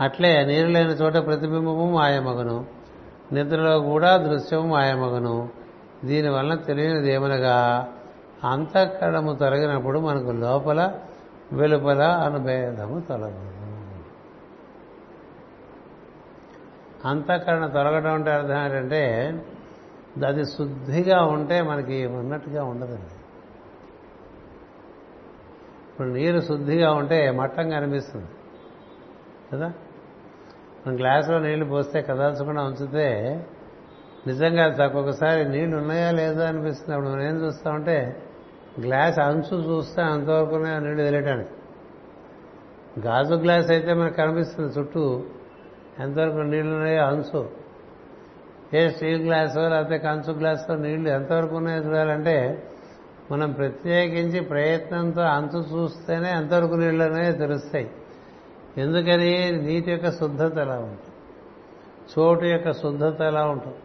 [0.00, 2.66] అట్లే నీరు లేని చోట ప్రతిబింబము మాయమగును.
[3.32, 5.48] నిద్రలో కూడా దృశ్యము మాయమగును.
[6.04, 7.88] దీనివలన తెలియనిది ఏమనగా
[8.44, 10.98] అంతఃకరణము తొలగినప్పుడు మనకు లోపల
[11.52, 13.52] వెలుపల అనుభేదము తొలగదు.
[17.08, 19.32] అంతఃకరణ తొలగడం అంటే అర్థం ఏంటంటే
[20.26, 23.14] అది శుద్ధిగా ఉంటే మనకి ఉన్నట్టుగా ఉండదండి.
[25.90, 28.26] ఇప్పుడు నీరు శుద్ధిగా ఉంటే మట్టంగా అనిపిస్తుంది
[29.52, 29.72] కదా?
[30.86, 33.40] మనం గ్లాసులో నీళ్ళు పోస్తే కదల్చకుండా ఉంచితే
[34.26, 36.94] నిజంగా ఒక్కొక్కసారి నీళ్ళు ఉన్నాయా లేదా అనిపిస్తుంది.
[36.94, 38.22] అప్పుడు మనం ఏం చూస్తామంటే
[38.80, 41.50] గ్లాస్ అంచు చూస్తే అంతవరకునే నీళ్ళు తెలియటానికి
[43.00, 45.24] గాజు గ్లాస్ అయితే మనకు కనిపిస్తుంది చుట్టూ.
[46.00, 47.50] ఎంతవరకు నీళ్ళు ఉన్నాయో అంచు.
[48.74, 52.68] ఏ స్టీల్ గ్లాసో లేకపోతే కంచు గ్లాసో నీళ్ళు ఎంతవరకు ఉన్నాయో చూడాలంటే
[53.30, 57.90] మనం ప్రత్యేకించి ప్రయత్నంతో అంచు చూస్తేనే ఎంతవరకు నీళ్ళు అనేవి తెలుస్తాయి.
[58.78, 59.52] ఎందుకని?
[59.52, 61.12] నీటి యొక్క శుద్ధత ఎలా ఉంటుంది.
[62.18, 63.76] చోటు యొక్క శుద్ధత ఎలా ఉంటుంది.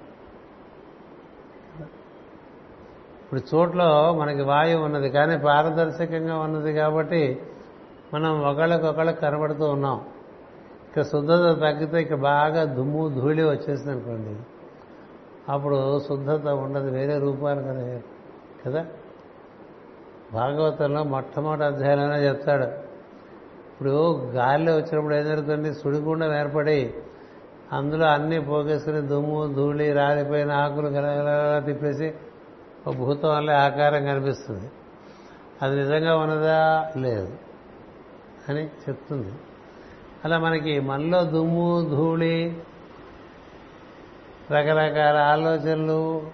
[3.27, 7.41] ఇప్పుడు చోట్లో మనకి వాయువు ఉన్నది కానీ పారదర్శకంగా ఉన్నది కాబట్టి
[8.13, 10.01] మనం ఒకళ్ళకొకళ్ళు కనబడుతూ ఉన్నాం.
[10.87, 14.39] ఇక శుద్ధత తగ్గితే ఇక బాగా దుమ్ము ధూళి వచ్చేసింది అనుకోండి.
[15.51, 17.99] అప్పుడు శుద్ధత ఉండదు వేరే రూపాలు కదా
[18.65, 18.85] కదా?
[20.33, 22.63] భాగవతంలో మొట్టమొదటి అధ్యాయంలోనే చెప్తాడు.
[23.73, 25.73] ఇప్పుడు గాలిలో వచ్చినప్పుడు ఏం జరుగుతుంది?
[25.73, 26.93] సుడిగుండం ఏర్పడి
[27.71, 32.13] అందులో అన్నీ పోగేసుకుని దుమ్ము ధూళి రాలిపోయిన ఆకులు కలగల తిప్పేసి
[32.87, 34.71] ఒక భూతం వల్లే ఆకారం కనిపిస్తుంది.
[35.61, 36.91] అది నిజంగా ఉన్నదా?
[36.97, 37.37] లేదు.
[38.49, 39.31] అని చెప్తుంది.
[40.25, 42.61] అలా మనకి మనలో దుమ్ము ధూళి
[44.51, 46.31] రకరకాల ఆలోచనలు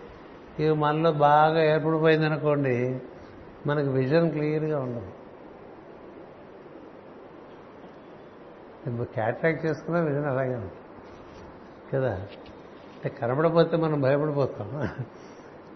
[0.59, 2.99] ఇవి మనలో బాగా ఏర్పడిపోయిందనుకోండి
[3.67, 5.11] మనకు విజన్ క్లియర్గా ఉండదు.
[8.89, 10.73] ఇప్పుడు క్యాట్రాక్ట్ చేసుకున్నా విజన్ అలాగే ఉంటుంది.
[11.93, 12.13] కదా?
[12.13, 14.89] అంటే కనబడపోతే మనం భయపడిపోతాం.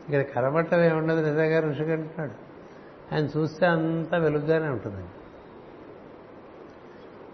[0.10, 2.48] ఇక్కడ కనబడటం ఏముండదు నిజంగా ఋషికి అంటున్నాడు.
[3.16, 5.08] ఆయన చూస్తే అంతా వెలుగ్గానే ఉంటుందండి.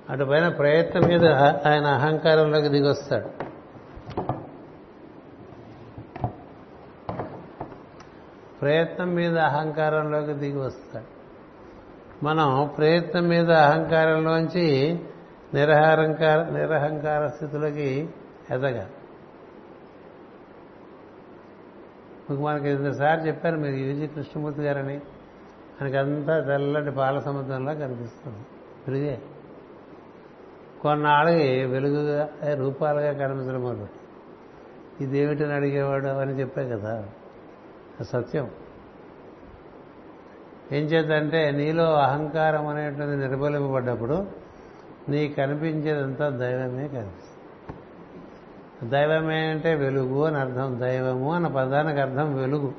[0.09, 1.25] అటుపైన ప్రయత్నం మీద
[1.67, 3.53] ఆయన అహంకారంలోకి దిగొస్తాడు.
[8.62, 11.05] ప్రయత్నం మీద అహంకారంలోకి దిగి వస్తాడు
[12.25, 14.99] మనం ప్రయత్నం మీద అహంకారంలోంచి
[15.53, 18.09] నిరహంకార నిరహంకార స్థితిలోకి
[18.51, 18.91] ఎదగాలి.
[22.29, 25.01] మీకు మనకి ఇంతసారి చెప్పారు మీరు యూజీ కృష్ణమూర్తి గారని.
[25.81, 28.39] మనకంతా తెల్లటి పాల సముద్రంలా కనిపిస్తుంది.
[28.88, 29.21] వెలుగే
[30.81, 33.88] కొన్నాళ్ళకి వెలుగుగా రూపాలుగా కనిపించడం మొదలు.
[35.03, 37.05] ఇదేమిటని అడిగేవాడు అని చెప్పే కదా.
[38.01, 38.51] సత్యం.
[40.71, 44.27] ఏం చేద్దంటే నీలో అహంకారం అనేటువంటిది నిర్మూలింపబడ్డప్పుడు
[45.09, 47.32] నీ కనిపించేదంతా దైవమే కనిపిస్తుంది.
[48.89, 50.79] దైవమే అంటే వెలుగు అని అర్థం.
[50.79, 52.73] దైవము అన్న పదానికి అర్థం వెలుగు.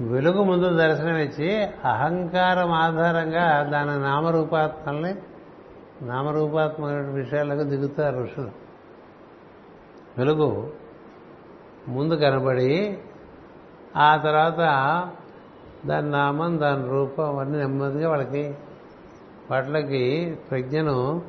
[0.00, 5.14] వెలుగు ముందు దర్శనమిచ్చి అహంకారం ఆధారంగా దాని నామరూపాత్మల్ని
[6.02, 8.50] నామరూపాత్మక విషయాలకు దిగుతారు ఋషులు.
[10.18, 10.72] వెలుగు
[11.88, 12.98] ముందు కనబడి
[13.96, 15.10] ఆ తర్వాత
[15.86, 18.54] దాని నామం దాని రూపం అన్నీ నెమ్మదిగా వాళ్ళకి
[19.50, 21.22] వాటికి ప్రజ్ఞను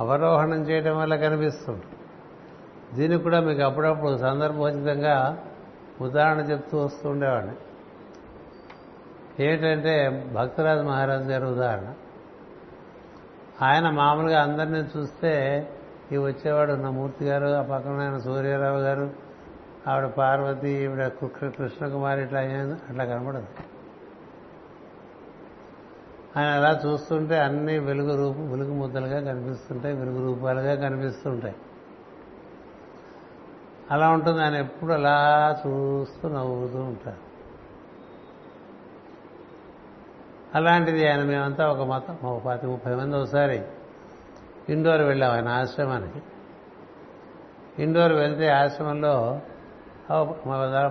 [0.00, 1.82] అవరోహణం చేయడం వల్ల కనిపిస్తుంది.
[2.94, 5.44] దీనికి కూడా మీకు అప్పుడప్పుడు సందర్భోచితంగా
[6.00, 7.52] ఉదాహరణ చెప్తూ వస్తూ ఉండేవాడిని.
[9.44, 11.94] ఏంటంటే భక్తరాజు మహారాజు గారి ఉదాహరణ.
[13.62, 15.32] ఆయన మామూలుగా అందరినీ చూస్తే
[16.12, 19.10] ఈ వచ్చేవాడు నా మూర్తి గారు ఆ పక్కన ఆయన సూర్యారావు గారు
[19.88, 22.40] ఆవిడ పార్వతి ఈవిడ కృష్ణకుమారి ఇట్లా
[22.88, 23.46] అట్లా కనబడదు.
[26.36, 31.54] ఆయన అలా చూస్తుంటే అన్ని వెలుగు రూపు వెలుగు ముద్దలుగా కనిపిస్తుంటాయి వెలుగు రూపాలుగా కనిపిస్తుంటాయి.
[33.90, 35.16] అలా ఉంటుంది ఆయన ఎప్పుడు అలా
[35.66, 37.28] చూస్తూ నవ్వుతూ ఉంటారు.
[40.54, 43.62] అలాంటిది ఆయన మేమంతా ఒక మతం ఒక పాతి ముప్పై మంది ఒకసారి
[44.68, 46.22] ఇండోర్ వెళ్ళాం ఆయన ఆశ్రమానికి.
[47.82, 49.40] ఇండోర్ వెళ్తే ఆశ్రమంలో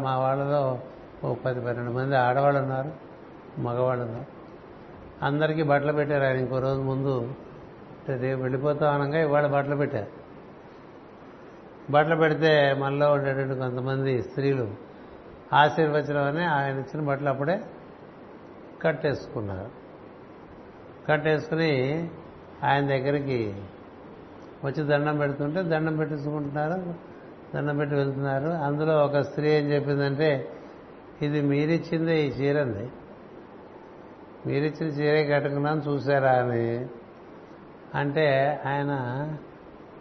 [0.03, 0.79] మా వాళ్ళలో
[1.23, 2.91] ఒక పది పన్నెండు మంది ఆడవాళ్ళు ఉన్నారు
[3.61, 4.36] మగవాళ్ళు ఉన్నారు
[5.23, 7.33] అందరికీ బట్టలు పెట్టారు ఆయన ఇంకో రోజు ముందు.
[8.09, 10.07] రేపు వెళ్ళిపోతాం అనగా ఇవాళ బట్టలు పెట్టారు.
[11.91, 14.71] బట్టలు పెడితే మనలో ఉండేటువంటి కొంతమంది స్త్రీలు
[15.53, 17.61] ఆశీర్వచనం ఆయన ఇచ్చిన బట్టలు అప్పుడే
[18.81, 19.69] కట్టేసుకున్నారు.
[21.07, 22.09] కట్టేసుకుని
[22.63, 23.61] ఆయన దగ్గరికి
[24.65, 26.93] వచ్చి దండం పెడుతుంటే దండం పెట్టించుకుంటున్నారు
[27.55, 28.47] దండం పెట్టి వెళ్తున్నారు.
[28.47, 30.49] అందులో ఒక స్త్రీ ఏం చెప్పిందంటే
[31.21, 32.89] ఇది మీరిచ్చిందే ఈ చీరంది.
[34.47, 36.85] మీరిచ్చిన చీరే కట్టుకున్నాను చూసారా అని
[37.95, 38.91] అంటే ఆయన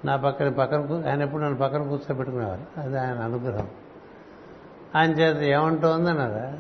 [0.05, 2.81] నా పక్కన పక్కన ఆయన ఎప్పుడు నన్ను పక్కన కూర్చోబెట్టుకునేవారు.
[2.81, 3.69] అది ఆయన అనుగ్రహం.
[4.97, 6.59] ఆయన చేత ఏమంటోంది అన్నారా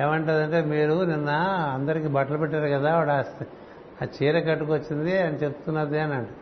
[0.00, 1.30] ఏమంటుందంటే మీరు నిన్న
[1.74, 3.10] అందరికీ బట్టలు పెట్టారు కదా ఆవిడ
[4.02, 6.34] ఆ చీర కట్టుకొచ్చింది అని చెప్తున్నది అని అంటే.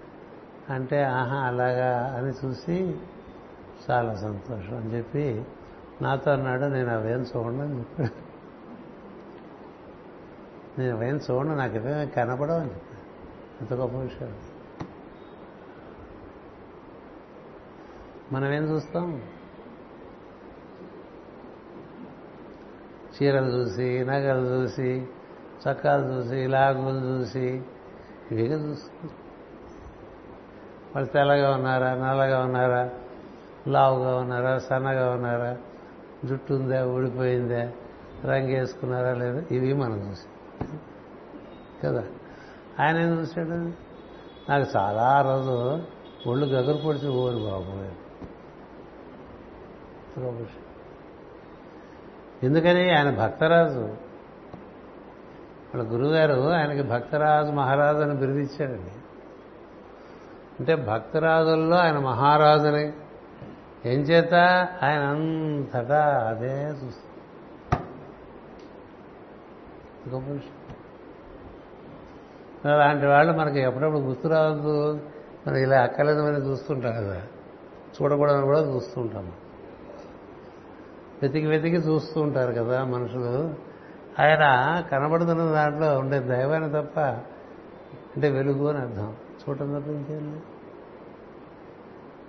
[0.70, 2.94] అంటే ఆహా అలాగా అని చూసి
[3.90, 5.44] చాలా సంతోషం అని చెప్పి
[6.02, 8.31] నాతో అన్నాడు నేను అవేం చూడండి చెప్పాడు.
[10.78, 13.00] నేను అవేం చూడండి నాకు ఇవేం కనపడవు అని చెప్పాను
[13.60, 14.32] ఎంత గొప్ప విషయం.
[18.32, 19.20] మనం ఏం చూస్తాం?
[23.16, 25.06] చీరలు చూసి నగలు చూసి
[25.62, 27.62] చక్కాలు చూసి లాగులు చూసి
[28.30, 29.18] ఇవేగా చూసుకుంటాం
[30.94, 32.90] వాళ్ళు తెల్లగా ఉన్నారా నల్లగా ఉన్నారా
[33.68, 35.56] లావుగా ఉన్నారా సన్నగా ఉన్నారా
[36.24, 37.62] జుట్టు ఉందా ఊడిపోయిందా
[38.24, 40.26] రంగు వేసుకున్నారా లేదా ఇవి మనం చూసి
[41.84, 42.04] కదా.
[42.80, 43.72] ఆయన ఏం చూశాడు?
[44.50, 45.82] నాకు చాలా రోజు
[46.28, 48.02] ఒళ్ళు గగురు పొడిచి ఓరు బాబు.
[52.46, 54.12] ఎందుకని ఆయన భక్తరాజు.
[55.74, 58.90] వాళ్ళ గురువుగారు ఆయనకి భక్తరాజు మహారాజు అని బిరుదిచ్చాడండి
[60.60, 62.92] అంటే భక్తరాజుల్లో ఆయన మహారాజుని.
[63.86, 64.34] ఏం చేత
[64.82, 67.11] ఆయన అంతటా అదే చూస్తుంది
[70.08, 70.52] గొప్ప విషయం
[72.72, 75.00] అలాంటి వాళ్ళు మనకి ఎప్పుడప్పుడు గుర్తు రావద్దు.
[75.46, 77.22] మనం ఇలా అక్కలేదని చూస్తుంటాం కదా.
[78.02, 79.32] చూడకూడదని కూడా చూస్తుంటాం.
[81.22, 83.54] వెతికి వెతికి చూస్తూ ఉంటారు కదా మనుషులు.
[84.20, 89.16] ఆయన కనబడుతున్న దాంట్లో ఉండే దైవాన్ని తప్ప అంటే వెలుగు అని అర్థం.
[89.48, 90.42] చూడటం తప్ప ఇంకేం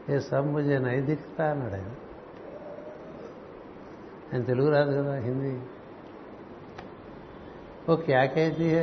[0.09, 1.89] ఏ సంభుజ నైతికత అన్నాడు ఆయన.
[4.33, 5.59] ఆయన తెలుగు రాదు కదా హిందీ.
[7.89, 8.75] ఓ క్యాకేజీ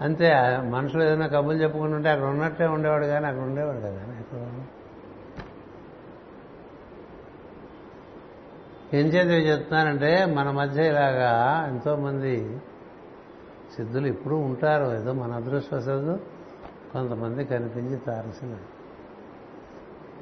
[0.00, 4.64] అంతే మనుషులు ఏదైనా కబుర్లు చెప్పుకుంటుంటే అక్కడ ఉన్నట్టే ఉండేవాడు కానీ అక్కడ ఉండేవాడు కదా ఎక్కడ
[8.94, 12.60] ఏం చేతి చెప్తున్నానంటే మన మధ్య ఇలాగా ఎంతోమంది
[13.76, 16.20] సిద్ధులు ఇప్పుడు ఉంటారు ఏదో మన అదృష్టవశాదు
[16.92, 18.56] కొంతమంది కనిపించి తారసిన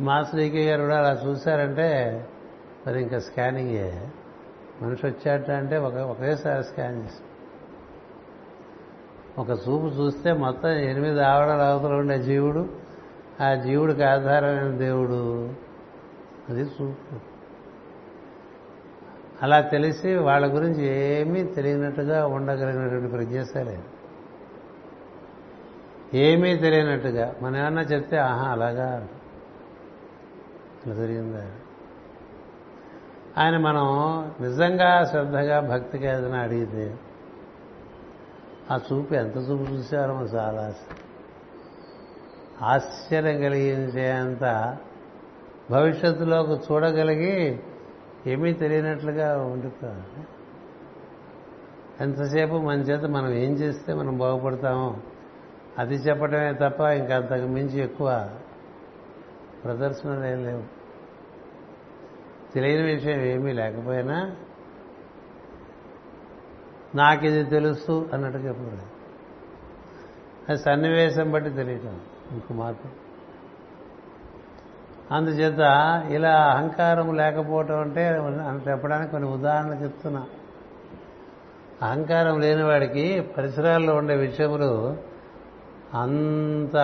[0.01, 1.89] మాస్టర్ గారు కూడా అలా చూశారంటే
[2.87, 4.11] మరి ఇంకా స్కానింగే
[4.83, 7.23] మనిషి వచ్చాట అంటే ఒక ఒకేసారి స్కాన్ చేసి
[9.39, 12.69] ఒక చూపు చూస్తే మొత్తం ఎనిమిది ఆవడల అవతల ఉండే జీవుడు
[13.41, 15.53] ఆ జీవుడికి ఆధారమైన దేవుడు.
[16.49, 17.31] అది చూపు.
[19.43, 23.81] అలా తెలిసి వాళ్ళ గురించి ఏమీ తెలియనట్టుగా ఉండగలిగినటువంటి ప్రజ్ఞసలే
[26.15, 29.09] ఏమీ తెలియనట్టుగా మనం ఏమన్నా చెప్తే ఆహా అలాగా
[30.87, 31.47] అలా జరిగిందా?
[33.39, 33.87] ఆయన మనం
[34.41, 36.99] నిజంగా శ్రద్ధగా భక్తిగా ఏదైనా అడిగితే
[38.71, 40.75] ఆ చూపు ఎంత చూపు చూసారో చాలా
[42.63, 44.77] ఆశ్చర్యం కలిగించేంత
[45.71, 47.63] భవిష్యత్తులోకి చూడగలిగి
[48.27, 50.27] ఏమీ తెలియనట్లుగా ఉండిపోవాలి
[52.01, 54.97] ఎంతసేపు మన చేత మనం ఏం చేస్తే మనం బాగుపడతామో
[55.79, 58.31] అది చెప్పడమే తప్ప ఇంకా అంతకు మించి ఎక్కువ
[59.65, 60.80] ప్రదర్శనలు ఏం లేవు.
[62.55, 64.37] తెలియని విషయం ఏమీ లేకపోయినా
[66.95, 68.83] నాకు ఇది తెలుసు అన్నట్టు చెప్పలేదు
[70.49, 72.89] అది సన్నివేశం బట్టి తెలియటం ఇంకో మార్పు.
[75.15, 75.59] అందుచేత
[76.11, 80.27] ఇలా అహంకారం లేకపోవటం అంటే అని చెప్పడానికి కొన్ని ఉదాహరణలు చెప్తున్నా.
[81.83, 84.97] అహంకారం లేని వాడికి పరిసరాల్లో ఉండే విషయములు
[85.95, 86.77] అంత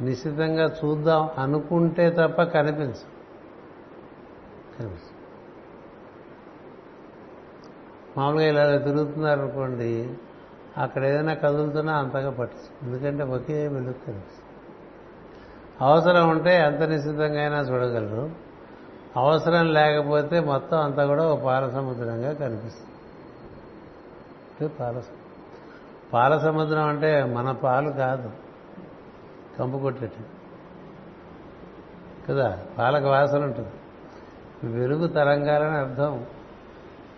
[0.00, 3.17] నిశ్చితంగా చూద్దాం అనుకుంటే తప్ప కనిపించు
[8.18, 10.14] మామూలుగా ఇలా తిరుగుతున్నారు అనుకోండి
[10.78, 14.48] అక్కడ ఏదైనా కదులుతున్నా అంతగా పట్టించు ఎందుకంటే ఒకే వెలుగు కనిపిస్తుంది
[15.80, 18.30] అవసరం ఉంటే ఎంత నిశ్చితంగా అయినా చూడగలరు.
[19.16, 22.88] అవసరం లేకపోతే మొత్తం అంతా కూడా ఒక పాల సముద్రంగా కనిపిస్తుంది
[24.68, 25.02] పాల
[26.12, 28.30] పాలసముద్రం అంటే మన పాలు కాదు.
[29.58, 30.24] కంపు కొట్టేటి
[32.28, 32.58] కదా?
[32.78, 33.70] పాలకు వాసన ఉంటుంది.
[34.64, 36.26] వెలుగు తరంగాలని అర్థం.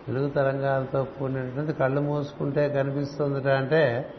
[0.07, 4.13] వెలుగు తరంగాలతో కూడినటువంటి కళ్ళు మూసుకుంటే కనిపిస్తుందిట అంటే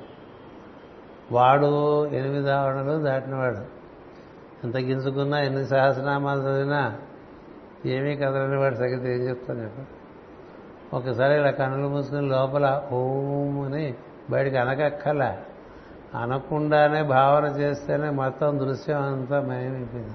[1.33, 3.83] వాడు ఎనిమిది ఆవరణలు దాటినవాడు.
[4.65, 6.99] ఎంత గింజుకున్నా ఎన్ని సహస్రనామాలు చదివినా
[7.87, 9.87] ఏమీ కదలని వాడి సంగతి ఏం చెప్తాను చెప్ప
[10.97, 13.95] ఒకసారి ఇలా కన్నులు మూసుకుని లోపల ఓం అని
[14.31, 15.37] బయటికి అనకక్కల
[16.15, 20.15] అనకుండానే భావన చేస్తేనే మొత్తం దృశ్యం అంతా మయమైపోయింది.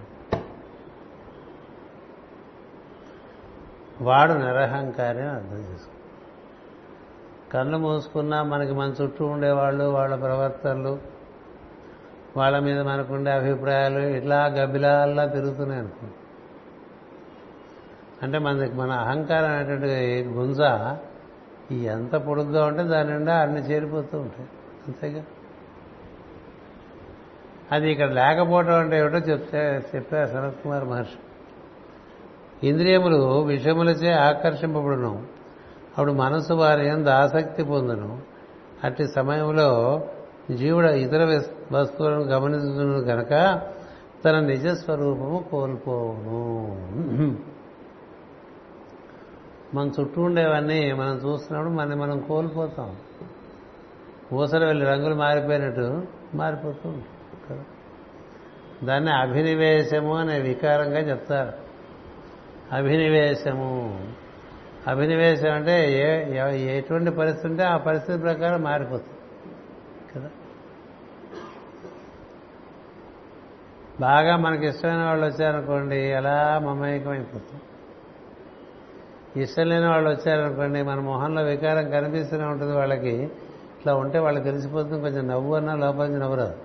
[4.01, 5.91] వాడు నిరహంకారి అని అర్థం చేసుకో.
[7.53, 10.97] కళ్ళు మూసుకున్నా మనకి మన చుట్టూ ఉండేవాళ్ళు వాళ్ళ ప్రవర్తనలు
[12.37, 16.07] వాళ్ళ మీద మనకుండే అభిప్రాయాలు ఇట్లా గబిలాల్లా తిరుగుతున్నాయి అనుకో.
[18.23, 20.59] అంటే మనకి మన అహంకారం అనేటువంటి గుంజ
[21.71, 24.49] ఎంత పొడుగ్గా ఉంటే దాని నిండా అన్ని చేరిపోతూ ఉంటాయి.
[24.87, 25.23] అంతేగా?
[27.71, 31.17] అది ఇక్కడ లేకపోవడం అంటే ఏమిటో చెప్తే చెప్పారు శరత్ కుమార్ మహర్షి.
[32.63, 35.23] ఇంద్రియములు విషములచే ఆకర్షింపబడును.
[35.97, 38.21] అప్పుడు మనసు వారి ఎందు ఆసక్తి పొందును.
[38.83, 40.01] అట్టి సమయంలో
[40.51, 41.41] జీవుడు ఇతర
[41.71, 43.61] వస్తువులను గమనించును గనక
[44.25, 47.37] తన నిజస్వరూపము కోల్పోవును.
[49.73, 52.95] మన చుట్టూ ఉండేవన్నీ మనం చూస్తున్నప్పుడు మన మనం కోల్పోతాం.
[54.33, 56.01] ఊసర వెళ్ళి రంగులు మారిపోయినట్టు
[56.35, 57.65] మారిపోతూ ఉంటాం
[58.83, 61.66] దాన్ని అభినివేశము అనే వికారంగా చెప్తారు.
[62.73, 64.07] అభినివేశము.
[64.87, 69.17] అభినివేశం అంటే ఏ ఎటువంటి పరిస్థితి ఉంటే ఆ పరిస్థితి ప్రకారం మారిపోతుంది.
[70.15, 70.29] కదా?
[73.99, 77.61] బాగా మనకి ఇష్టమైన వాళ్ళు వచ్చారనుకోండి అలా మమేకం అయిపోతుంది
[79.41, 83.23] ఇష్టం లేని వాళ్ళు వచ్చారనుకోండి మన మొహంలో వికారం కనిపిస్తూనే ఉంటుంది వాళ్ళకి.
[83.79, 86.55] ఇట్లా ఉంటే వాళ్ళకి తెలిసిపోతుంది కొంచెం నవ్వు అన్నా లోపల నుంచి నవ్వురాదు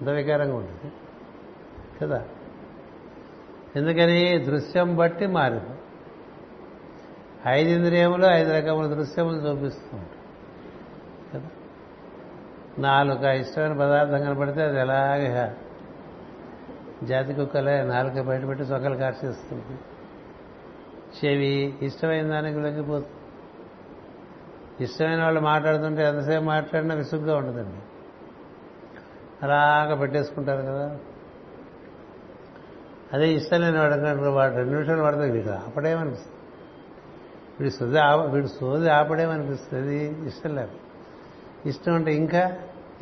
[0.00, 0.92] అంత వికారంగా ఉంటుంది.
[2.02, 2.24] కదా?
[3.76, 5.78] ఎందుకని దృశ్యం బట్టి మారింది.
[7.46, 10.22] ఐదు ఇంద్రియములు ఐదు రకముల దృశ్యములు చూపిస్తూ ఉంటాయి
[11.34, 11.50] కదా?
[12.78, 15.52] నాలుక ఇష్టమైన పదార్థం కనపడితే అది ఎలాగే
[17.04, 19.78] జాతి కుక్కలే నాలుక బయటపెట్టి సొక్కలు కార్చేస్తుంది.
[21.24, 23.12] చెవి ఇష్టమైన దానికి లొంగిపోతుంది.
[24.84, 27.78] ఇష్టమైన వాళ్ళు మాట్లాడుతుంటే ఎంతసేపు మాట్లాడినా విసుగ్గా ఉండదండి.
[29.42, 30.98] అలాగా పెట్టేసుకుంటారు కదా?
[33.12, 36.36] అదే ఇష్టం లేని వాడు వాడు రెండు నిమిషాలు పడతాం వీడు ఆపడేమనిపిస్తుంది?
[37.60, 40.26] వీడి సోది ఆప వీడు సోది ఆపడేమనిపిస్తుంది?
[40.26, 40.70] ఇష్టం లేదు.
[41.66, 42.52] ఇష్టం అంటే ఇంకా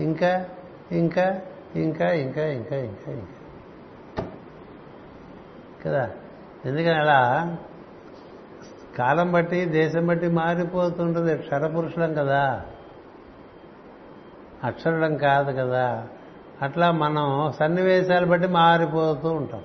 [0.01, 0.47] ఇంకా
[0.93, 1.41] ఇంకా
[1.77, 3.23] ఇంకా ఇంకా ఇంకా ఇంకా ఇంకా.
[5.85, 6.11] కదా?
[6.65, 7.57] ఎందుకని అలా
[8.99, 11.37] కాలం బట్టి దేశం బట్టి మారిపోతుంటుంది.
[11.37, 12.63] క్షరపురుషులం కదా.
[14.65, 16.09] అక్షరుడం కాదు కదా.
[16.63, 19.63] అట్లా మనం సన్నివేశాలు బట్టి మారిపోతూ ఉంటాం.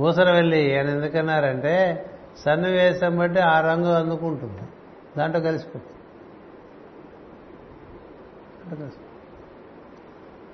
[0.00, 2.06] ఊసర వెళ్ళి ఆయన ఎందుకన్నారంటే
[2.38, 4.62] సన్నివేశం బట్టి ఆ రంగు అందుకుంటుంది.
[5.18, 5.90] దాంట్లో కలిసిపోతుంది.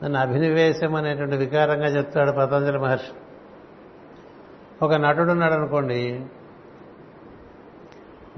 [0.02, 3.12] దాన్ని అభినవేశం అనేటువంటి వికారంగా చెప్తాడు పతంజలి మహర్షి.
[4.82, 6.26] ఒక నటుడు ఉన్నాడు అనుకోండి.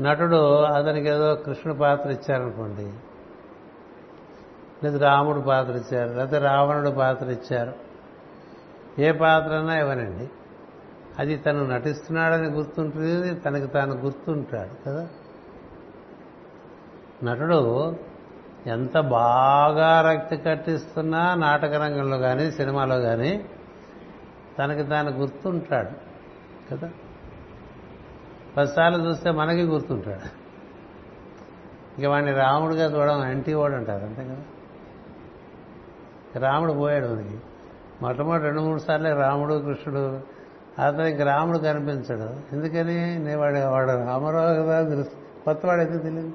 [0.00, 2.92] నటుడు అతనికి ఏదో కృష్ణుడు పాత్ర ఇచ్చారనుకోండి.
[4.84, 7.72] లేదా రాముడు పాత్ర ఇచ్చారు లేకపోతే రావణుడు పాత్ర ఇచ్చారు.
[8.98, 10.30] ఏ పాత్ర అన్నా ఇవ్వనండి.
[11.18, 15.08] అది తను నటిస్తున్నాడని గుర్తుంటుంది తనకి తాను గుర్తుంటాడు కదా?
[17.24, 17.96] నటుడు
[18.66, 23.44] ఎంత బాగా రక్తి కట్టిస్తున్నా నాటక రంగంలో కానీ సినిమాలో కానీ
[24.58, 25.90] తనకి తాను గుర్తుంటాడు
[26.70, 26.90] కదా?
[28.56, 30.42] పదిసార్లు చూస్తే మనకి గుర్తుంటాడు.
[32.00, 34.42] ఇక వాడిని రాముడిగా చూడడం అంటీ వాడు అంటారు అంతే కదా?
[36.46, 37.38] రాముడు పోయాడు మనకి.
[38.02, 40.20] మొట్టమొదటి రెండు మూడు సార్లే రాముడు కృష్ణుడు
[40.78, 42.54] అతనికి రాముడు కనిపించడు.
[42.54, 43.18] ఎందుకని?
[43.18, 45.10] నేను వాడు వాడు రామరావు కదా తెలుసు
[45.44, 46.32] కొత్తవాడు అయితే తెలియదు.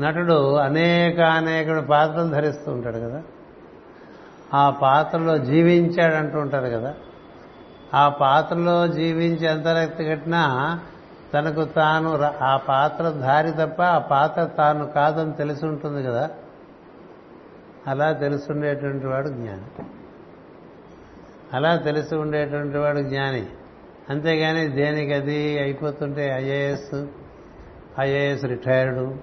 [0.00, 3.22] నటుడు అనేక అనేక పాత్రలు ధరిస్తూ ఉంటాడు కదా.
[4.54, 6.94] ఆ పాత్రలో జీవించాడు అంటూ ఉంటారు కదా.
[7.94, 10.80] ఆ పాత్రలో జీవించి ఎంత రక్తి కట్టినా
[11.34, 16.30] తనకు తాను ఆ పాత్ర ధారి తప్ప ఆ పాత్ర తాను కాదని తెలిసి ఉంటుంది కదా.
[17.86, 19.86] అలా తెలుసుండేటువంటి వాడు జ్ఞానం.
[21.52, 23.46] అలా తెలిసి ఉండేటువంటి వాడు జ్ఞాని.
[24.10, 27.06] అంతేగాని దేనికి అది అయిపోతుంటే IAS
[28.00, 29.14] IAS retired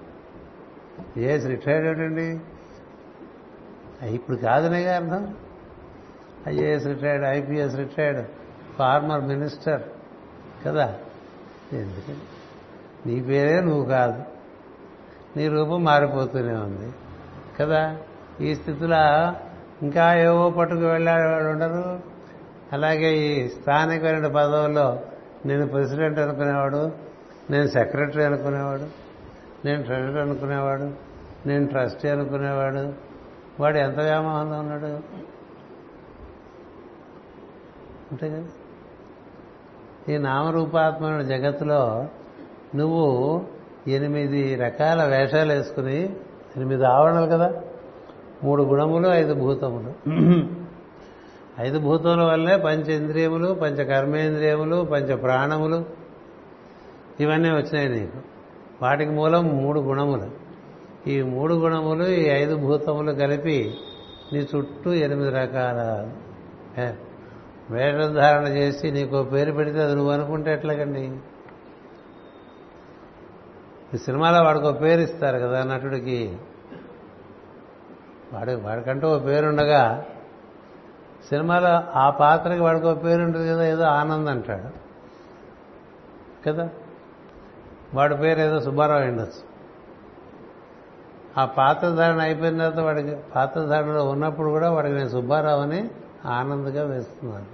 [1.18, 2.40] IAS retired ఏంటండి?
[4.06, 5.34] ఇప్పుడు కాదనేగా అర్థం.
[6.48, 8.24] IAS retired IPS retired
[8.78, 9.82] former minister
[10.66, 10.98] కదా.
[11.72, 12.16] ఎందుకని
[13.06, 14.22] నీ పేరే నువ్వు కాదు.
[15.36, 16.92] నీ రూపం మారిపోతూనే ఉంది
[17.60, 17.96] కదా.
[18.40, 19.32] ఈ స్థితిలో
[19.82, 22.09] ఇంకా ఏవో పట్టుకు వెళ్ళేవాడు ఉండరు.
[22.72, 24.98] అలాగే ఈ స్థానికమైన పదవుల్లో
[25.46, 26.90] నేను ప్రెసిడెంట్ అనుకునేవాడు
[27.50, 28.86] నేను సెక్రటరీ అనుకునేవాడు
[29.66, 30.90] నేను ట్రెజరీ అనుకునేవాడు
[31.48, 32.92] నేను ట్రస్టీ అనుకునేవాడు.
[33.62, 34.86] వాడు ఎంత వ్యామోహంలో ఉన్నాడు?
[38.12, 38.44] అంతే కదా?
[40.08, 42.06] ఈ నామరూపాత్మైన జగత్తులో
[42.76, 43.42] నువ్వు
[43.88, 46.04] ఎనిమిది రకాల వేషాలు వేసుకుని
[46.56, 47.62] ఎనిమిది ఆవరణలు కదా?
[48.44, 50.10] మూడు గుణములు ఐదు భూతములు.
[51.60, 55.84] ఐదు భూతముల వల్లే పంచ ఇంద్రియములు పంచ కర్మేంద్రియములు పంచ ప్రాణములు
[57.20, 58.18] ఇవన్నీ వచ్చినాయి నీకు.
[58.82, 60.30] వాటికి మూలం మూడు గుణములు.
[61.08, 63.74] ఈ మూడు గుణములు ఈ ఐదు భూతములు కలిపి
[64.32, 66.10] నీ చుట్టూ ఎనిమిది రకాల
[67.70, 71.16] వేషధారణ చేసి నీకు పేరు పెడితే అది నువ్వు అనుకుంటే ఎట్లాగండి?
[73.94, 76.36] ఈ సినిమాలో వాడికి ఒక పేరు ఇస్తారు కదా నటుడికి.
[78.32, 80.04] వాడి వాడికంటూ ఓ పేరుండగా
[81.28, 84.90] సినిమాలో ఆ పాత్రకి వాడికి ఒక పేరు ఉంటుంది కదా ఏదో ఆనంద్ అంటాడు.
[86.46, 86.68] కదా?
[87.94, 89.50] వాడి పేరు ఏదో సుబ్బారావు ఉండొచ్చు
[91.38, 95.90] ఆ పాత్రధారణ అయిపోయిన తర్వాత వాడికి పాత్రధారణలో ఉన్నప్పుడు కూడా వాడికి నేను సుబ్బారావు అని
[96.26, 97.46] ఆనందగా వేస్తున్నాను.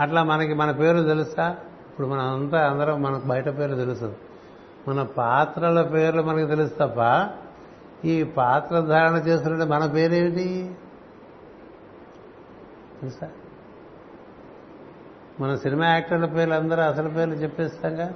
[0.00, 1.56] అట్లా మనకి మన పేరు తెలుసా?
[1.90, 4.16] ఇప్పుడు మనం అంతా అందరం మనకు బయట పేరు తెలుసు.
[4.88, 7.28] మన పాత్రల పేర్లు మనకు తెలుసు తప్ప
[8.04, 10.76] ఈ పాత్ర ధారణ చేస్తున్నట్టు మన పేరేమిటి?
[13.00, 13.30] తెలుసా?
[15.40, 18.14] మన సినిమా యాక్టర్ల పేర్లు అందరూ అసలు పేర్లు చెప్పేస్తాంగా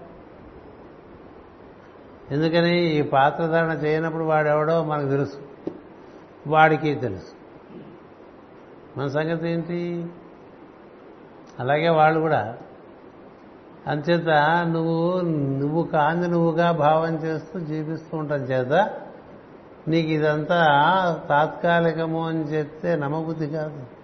[2.31, 5.41] ఎందుకని ఈ పాత్రధారణ చేయనప్పుడు వాడెవడో మనకు తెలుసు.
[6.47, 7.33] వాడికి తెలుసు.
[8.99, 10.07] మన సంగతి ఏంటి?
[11.61, 12.59] అలాగే వాళ్ళు కూడా.
[13.87, 14.29] అంచేత
[14.67, 15.21] నువ్వు
[15.59, 18.91] నువ్వు కాంది నువ్వుగా భావం చేస్తూ జీవిస్తూ ఉంటాం చేత
[19.89, 20.61] నీకు ఇదంతా
[21.29, 24.02] తాత్కాలికము అని చెప్తే నమ్మబుద్ధి కాదు.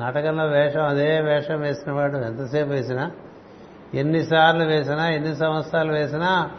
[0.00, 3.10] నాటకంలో వేషం అదే వేషం వేసిన వాడు ఎంతసేపు వేసినా
[3.94, 6.50] ఎన్నిసార్లు వేసినా ఎన్ని సంవత్సరాలు వేసినా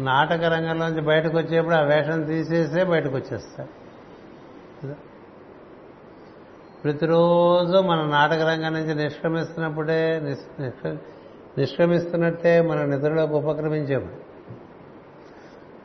[0.00, 3.68] నాటక రంగంలోంచి బయటకు వచ్చేప్పుడు ఆ వేషం తీసేసే బయటకు వచ్చేస్తాడు
[6.82, 10.20] ప్రతిరోజు మన నాటక రంగం నుంచి నిష్క్రమిస్తున్నప్పుడే
[11.56, 14.16] నిష్క్రమిస్తున్నట్టే మన నిద్రలోకి ఉపక్రమించేప్పుడు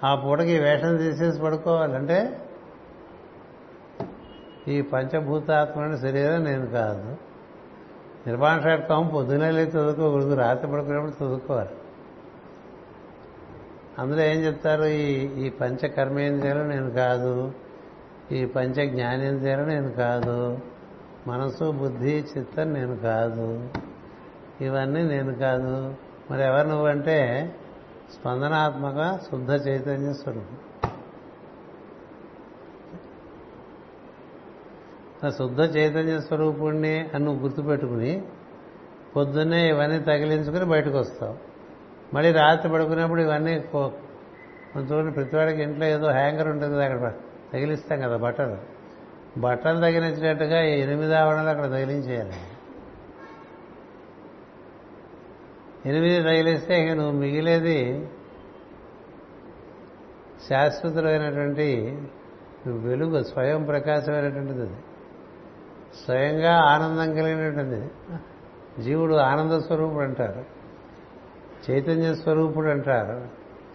[0.06, 2.45] ఆ పూటకి వేషం తీసేసి పడుకోవాలంటే
[4.68, 7.18] ఈ పంచభూతాత్మని శరీరం నేను కాదు.
[8.28, 11.70] నిర్మాణ షట్కం పొద్దునే లేదు చదువుకోకూడదు రాత్రి పడుకునేప్పుడు చదువుకోవాలి.
[14.00, 14.84] అందులో ఏం చెప్తారు?
[14.84, 17.52] ఈ ఈ పంచ కర్మేంద్రియాలు నేను కాదు.
[18.32, 20.60] ఈ పంచ జ్ఞానేంద్రియాలు నేను కాదు.
[21.28, 23.70] మనసు బుద్ధి చిత్తం నేను కాదు.
[24.62, 25.94] ఇవన్నీ నేను కాదు.
[26.32, 27.52] మరి ఎవరు నువ్వంటే?
[28.14, 30.58] స్పందనాత్మక శుద్ధ చైతన్య స్వరూపం.
[35.30, 38.24] శుద్ధ చైతన్య స్వరూపుణ్ణి అని నువ్వు గుర్తుపెట్టుకుని
[39.16, 41.36] పొద్దున్నే ఇవన్నీ తగిలించుకుని బయటకు వస్తావు
[42.14, 47.14] మళ్ళీ రాత్రి పడుకున్నప్పుడు ఇవన్నీ కొంచెం ప్రతివాడికి ఇంట్లో ఏదో హ్యాంగర్ ఉంటుంది కదా అక్కడ
[47.54, 48.58] తగిలిస్తాం కదా బట్టలు.
[49.40, 52.34] బట్టలు తగిలించినట్టుగా ఎనిమిది ఆవరణలు అక్కడ తగిలించేయాలి.
[55.86, 58.10] ఎనిమిది తగిలిస్తే ఇక నువ్వు మిగిలేది
[60.50, 62.00] శాశ్వతమైనటువంటి
[62.68, 64.76] వెలుగు స్వయం ప్రకాశమైనటువంటిది అది.
[66.06, 67.92] స్వయంగా ఆనందం కలిగినటువంటిది.
[68.84, 70.46] జీవుడు ఆనంద స్వరూపుడు అంటారు
[71.72, 73.28] చైతన్య స్వరూపుడు అంటారు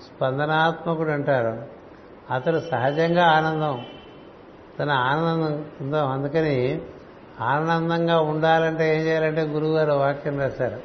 [0.02, 1.62] స్పందనాత్మకుడు అంటారు.
[2.34, 3.86] అతడు సహజంగా ఆనందం.
[4.78, 6.08] తన ఆనందం ఉందాం?
[6.08, 6.82] అందుకని
[7.40, 10.80] ఆనందంగా ఉండాలంటే ఏం చేయాలంటే గురువుగారు వాక్యం రాశారు.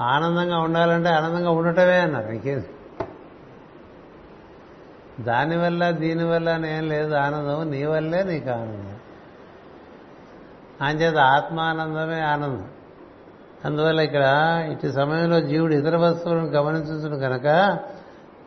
[0.00, 2.28] ఆనందంగా ఉండాలంటే ఆనందంగా ఉండటమే అన్నారు.
[2.28, 2.64] ఇంకేం?
[5.20, 7.70] దానివల్ల దీనివల్ల నేను లేదు ఆనందం.
[7.70, 8.93] నీ వల్లే నీకు ఆనందం.
[10.80, 12.68] అంచేత ఆత్మానందమే ఆనందం.
[13.64, 14.22] అందువల్ల ఇక్కడ
[14.72, 17.78] ఇటు సమయంలో జీవుడు ఇతర వస్తువులను గమనించును కనుక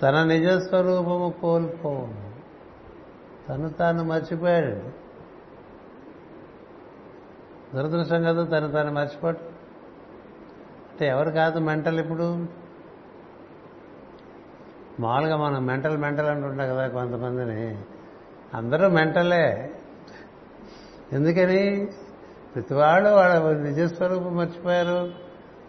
[0.01, 2.07] తన నిజస్వరూపము కోల్పో
[3.49, 5.07] తను తాను మర్చిపోయాడు.
[7.75, 9.45] దురదృష్టం కదా తను తాను మర్చిపోవటం.
[10.91, 12.47] అంటే ఎవరు కాదు మెంటల్ ఇప్పుడు?
[14.99, 17.78] మామూలుగా మనం మెంటల్ మెంటల్ అంటుంటాం కదా కొంతమందిని.
[18.53, 19.71] అందరూ మెంటలే.
[21.13, 21.88] ఎందుకని?
[22.56, 25.12] ప్రతివాళ్ళు వాళ్ళ నిజస్వరూపం మర్చిపోయారు.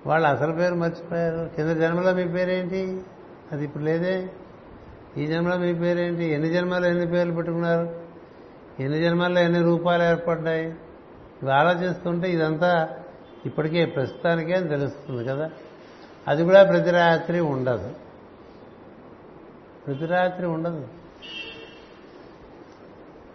[0.06, 1.50] వాళ్ళ అసలు పేరు మర్చిపోయారు.
[1.56, 3.02] కింద జన్మలో మీ పేరేంటి?
[3.52, 4.30] అది ఇప్పుడు లేదే.
[5.16, 6.24] ఈ జన్మలో మీ పేరేంటి?
[6.24, 8.00] ఎన్ని జన్మల్లో ఎన్ని పేర్లు పెట్టుకున్నారు?
[8.80, 10.66] ఎన్ని జన్మల్లో ఎన్ని రూపాలు ఏర్పడ్డాయి?
[11.42, 12.88] ఇవి ఆలోచిస్తుంటే ఇదంతా
[13.46, 15.50] ఇప్పటికే ప్రస్తుతానికే అని తెలుస్తుంది కదా.
[16.28, 17.90] అది కూడా ప్రతి రాత్రి ఉండదు.
[19.86, 20.88] ప్రతి రాత్రి ఉండదు.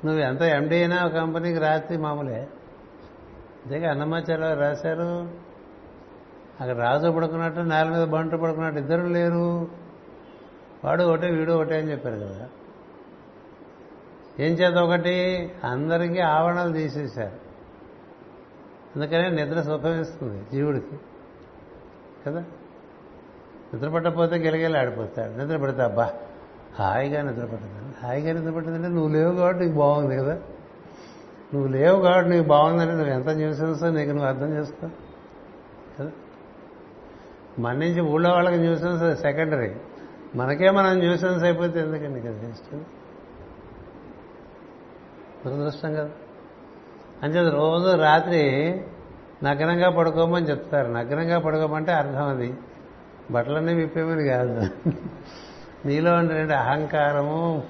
[0.05, 2.47] నువ్వు ఎంత ఎండీ అయినా కంపెనీకి రాత్రి మామూలే.
[3.63, 5.31] అంతేగా అన్నమాచార్య రాశారు.
[6.61, 9.67] అక్కడ రాజు పడుకున్నట్టు నేల మీద బంటు పడుకున్నట్టు ఇద్దరు లేరు.
[10.85, 12.49] వాడు ఒకటే వీడు ఒకటే అని చెప్పారు కదా.
[14.39, 15.51] ఏం చేత ఒకటి?
[15.63, 17.43] అందరికీ ఆవరణలు తీసేశారు.
[18.95, 20.99] అందుకనే నిద్ర సుఖమిస్తుంది జీవుడికి.
[22.27, 22.39] కదా?
[23.73, 25.41] నిద్ర పట్టకపోతే గిలగిల ఆడిపోతాడు.
[25.41, 26.13] నిద్ర పెడతా అబ్బా
[26.75, 28.07] హాయిగా నిద్ర పట్టిందండి.
[28.07, 30.41] హాయిగా నిద్ర పట్టిందంటే నువ్వు లేవు కాబట్టి నీకు బాగుంది కదా.
[31.53, 34.89] నువ్వు లేవు కాబట్టి నీకు బాగుందని నువ్వు ఎంత న్యూసెన్స్ నీకు నువ్వు అర్థం చేసుకో.
[35.99, 36.11] కదా
[37.59, 39.75] మన నుంచి ఊళ్ళో వాళ్ళకి న్యూసెన్స్ సెకండరీ.
[40.35, 42.85] మనకే మనం న్యూసెన్స్ అయిపోతే ఎందుకండి కదా ఇష్టం?
[45.45, 46.09] దురదృష్టం కదా.
[47.23, 48.81] అంచేది రోజు రాత్రి
[49.43, 50.91] నగ్నంగా పడుకోమని చెప్తారు.
[50.91, 52.53] నగ్నంగా పడుకోమంటే అర్థం అది.
[53.31, 54.67] బట్టలన్నీ విప్పేమని కాదు.
[55.85, 57.63] నీలో ఉండే అహంకారము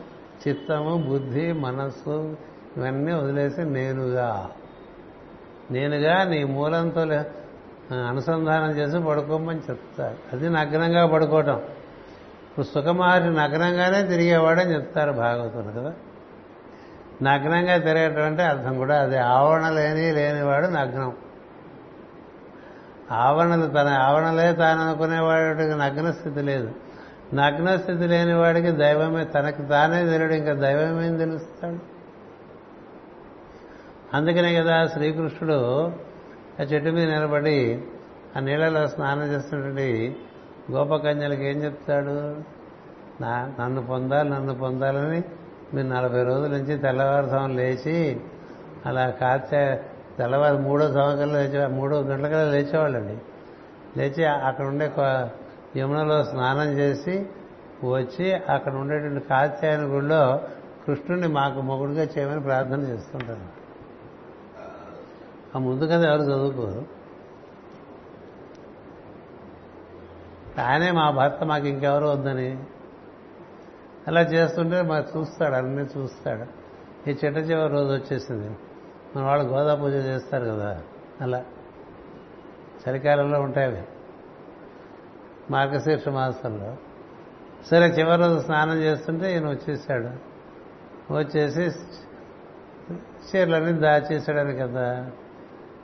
[0.48, 2.38] చిత్తము బుద్ధి మనస్సు
[2.78, 4.50] ఇవన్నీ వదిలేసి నేనుగా.
[5.72, 7.02] నేనుగా నీ మూలంతో
[7.96, 10.16] అనుసంధానం చేసి పడుకోమని చెప్తారు.
[10.34, 11.62] అది నగ్నంగా పడుకోవటం.
[12.50, 15.94] ఇప్పుడు సుఖమహర్షి నగ్నంగానే తిరిగేవాడని చెప్తారు భాగవతులు కదా.
[17.24, 19.18] నగ్నంగా తిరగటం అంటే అర్థం కూడా అది.
[19.18, 21.14] ఆవరణ లేని లేనివాడు నగ్నం.
[23.12, 26.72] ఆవరణలు తన ఆవరణలే తాను అనుకునేవాడికి నగ్న స్థితి లేదు.
[27.34, 31.93] నగ్న స్థితి లేని వాడికి దైవమే తనకు తానే తెలియడు ఇంకా దైవమేం తెలుస్తాడు?
[34.14, 35.92] అందుకనే కదా శ్రీకృష్ణుడు
[36.60, 37.82] ఆ చెట్టు మీద నిలబడి
[38.38, 40.18] ఆ నీళ్ళలో స్నానం చేస్తున్నటువంటి
[40.72, 42.36] గోపకన్యలకు ఏం చెప్తాడు?
[43.22, 45.24] నా నన్ను పొందాలి నన్ను పొందాలని
[45.74, 48.22] మీరు నలభై రోజుల నుంచి తెల్లవారుజామున లేచి
[48.86, 49.84] అలా కాచే
[50.18, 53.18] తెల్లవారు మూడో సంవత్సరంలో లేచే మూడో గంటలకల్లా లేచేవాళ్ళండి.
[53.98, 54.92] లేచి అక్కడ ఉండే
[55.78, 57.26] యమునలో స్నానం చేసి
[57.84, 60.42] వచ్చి అక్కడ ఉండేటువంటి కాత్యాయన గుడిలో
[60.88, 63.63] కృష్ణుడిని మాకు మొగుడుగా చేయమని ప్రార్థన చేస్తుంటారు.
[65.56, 67.04] ఆ ముందు కదా ఎవరు చదువుకోరు?
[70.62, 72.64] ఆయనే మా భర్త మాకు ఇంకెవరు వద్దని.
[74.08, 76.64] అలా చేస్తుంటే మాకు చూస్తాడు అన్నీ చూస్తాడు.
[77.10, 78.58] ఈ చిట్ట చివరి రోజు వచ్చేసింది.
[79.16, 80.82] మన వాళ్ళు గోదా పూజ చేస్తారు కదా
[81.22, 81.46] అలా.
[82.90, 83.68] చలికాలంలో ఉంటాయి.
[83.68, 83.82] అవి
[85.52, 86.78] మార్గశీర్ష మాసంలో.
[87.72, 90.34] సరే చివరి రోజు స్నానం చేస్తుంటే ఈయన వచ్చేసాడు.
[91.14, 91.80] వచ్చేసి
[92.94, 95.12] చీరలన్నీ దాచేసాడని కదా.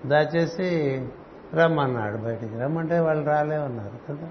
[0.06, 1.08] దయచేసి
[1.54, 2.60] రమ్మన్నాడు బయటికి.
[2.60, 4.30] రమ్మంటే వాళ్ళు రాలేమన్నారు కదా.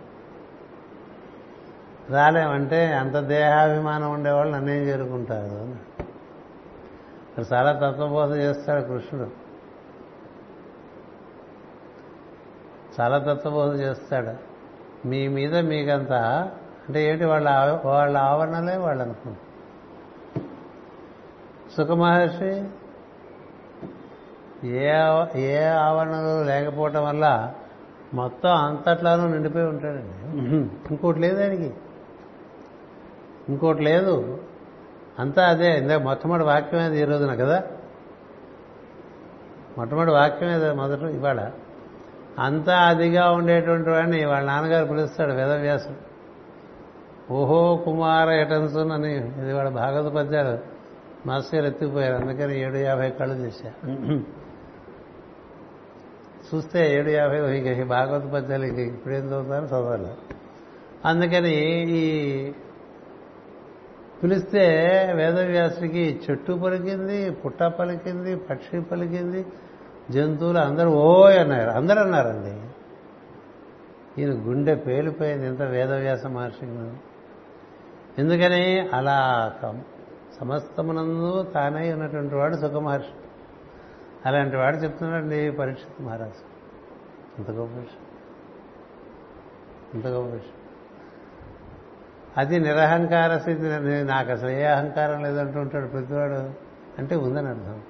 [2.11, 7.55] రాలేమంటే అంత దేహాభిమానం ఉండేవాళ్ళు నన్నేం చేరుకుంటారు అన్నాడు.
[7.55, 9.31] చాలా తత్వబోధ చేస్తాడు కృష్ణుడు.
[13.01, 14.49] చాలా తత్వబోధ చేస్తాడు.
[15.09, 16.51] మీ మీద మీకంత
[16.89, 19.49] అంటే ఏంటి వాళ్ళ వాళ్ళ ఆవరణలే వాళ్ళు అనుకుంటారు
[21.77, 22.65] సుఖమహర్షి
[24.67, 24.93] ఏ
[25.41, 27.55] ఏ ఆవరణలు లేకపోవటం వల్ల
[28.15, 30.35] మొత్తం అంతట్లానూ నిండిపోయి ఉంటాడండి.
[30.91, 31.75] ఇంకోటి లేదు ఆయనకి.
[33.49, 34.39] ఇంకోటి లేదు.
[35.19, 35.79] అంతా అదే.
[35.79, 37.63] ఇందాక మొట్టమొదటి వాక్యం అది ఈ రోజున కదా?
[39.79, 41.51] మొట్టమొదటి వాక్యం ఏదో మొదట ఇవాళ.
[42.39, 46.09] అంతా అదిగా ఉండేటువంటి వాడిని వాళ్ళ నాన్నగారు పిలుస్తాడు వేదవ్యాసుడు.
[47.33, 50.59] ఓహో కుమార ఎటన్సున్ అని ఇది వాళ్ళ భాగవత పద్యాలు
[51.29, 53.73] మాస్టర్ ఎత్తిపోయారు అందుకని ఏడు యాభై కళ్ళు చేశా
[56.55, 60.07] చూస్తే ఏడు యాభై ఇంక భాగవత పద్యాలు ఇంక ఇప్పుడేం చదువుతారో చదవాలి.
[61.05, 61.55] అందుకని
[61.91, 62.53] ఈ
[64.23, 64.63] పిలిస్తే
[65.17, 69.47] వేదవ్యాసుడికి చెట్టు పలికింది పుట్ట పలికింది పక్షి పలికింది
[70.11, 71.71] జంతువులు అందరూ ఓయ్ అన్నారు.
[71.71, 72.55] అందరూ అన్నారండి.
[74.23, 76.93] ఈయన గుండె పేలిపోయింది ఎంత వేదవ్యాస మహర్షికి
[78.19, 79.53] ఎందుకని అలా
[80.41, 83.28] సమస్తమునందు తానై ఉన్నటువంటి వాడు సుఖమహర్షి.
[84.29, 86.59] అలాంటి వాడు చెప్తున్నాడండి పరీక్షిత్ మహారాజు.
[87.39, 88.03] అంత గొప్ప విషయం.
[89.95, 90.53] అంత గొప్ప విషయం.
[92.37, 93.63] అది నిరహంకార స్థితి
[94.05, 96.35] నాకు అసలు ఏ అహంకారం లేదంటూ ఉంటాడు ప్రతివాడు.
[96.99, 97.83] అంటే ఉందని అర్థం.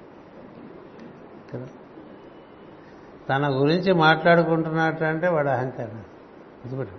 [1.53, 1.67] కదా?
[3.29, 6.95] తన గురించి మాట్లాడుకుంటున్నట్టు అంటే వాడు అహంకారం గుర్తుపెట్టు.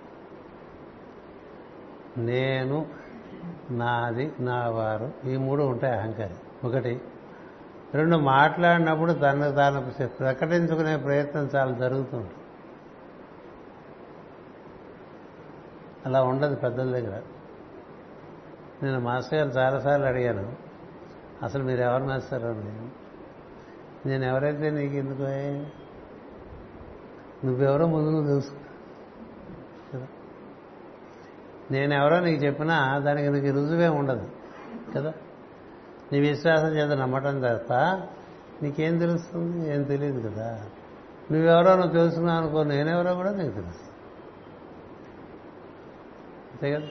[2.21, 2.87] నేను
[3.71, 6.37] నాది నా వారు ఈ మూడు ఉంటాయి అహంకారం.
[6.65, 7.01] ఒకటి
[7.95, 12.31] రెండు మాట్లాడినప్పుడు తను తాను ప్రకటించుకునే ప్రయత్నం చాలా జరుగుతుంది
[16.07, 17.23] అలా ఉండదు పెద్దల దగ్గర.
[18.83, 20.53] నేను మాస్టర్ గారు చాలాసార్లు అడిగాను
[21.43, 22.89] అసలు మీరు ఎవరు మాస్టర్ అని.
[24.09, 25.23] నేను ఎవరైతే నీకు ఎందుకు
[27.47, 28.51] నువ్వెవరో ముందు నువ్వు తెలుసు.
[29.95, 30.07] కదా.
[31.71, 34.29] నేనెవరో నీకు చెప్పినా దానికి నీకు రుజువే ఉండదు.
[34.95, 35.13] కదా.
[36.13, 37.73] నీ విశ్వాసం చేత నమ్మటం తప్ప
[38.63, 39.75] నీకేం తెలుస్తుంది?
[39.75, 40.61] ఏం తెలియదు కదా.
[41.33, 43.91] నువ్వెవరో నువ్వు తెలుసుకున్నావు అనుకో నేనెవరో కూడా నీకు తెలుసు.
[46.53, 46.87] అంతే కదా.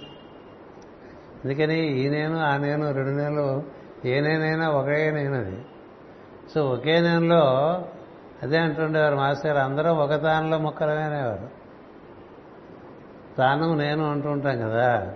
[1.45, 3.63] అందుకని ఈ నేను ఆ నేను రెండు నెలలు
[4.05, 5.65] ఏ నేనైనా ఒకే నేనది.
[6.53, 7.41] సో ఒకే నేనులో
[8.43, 11.49] అదే అంటుండేవారు మాస్టర్ గారు అందరూ ఒక తానులో మొక్కలమేనేవారు
[13.37, 15.13] తాను నేను అంటుంటాం కదా.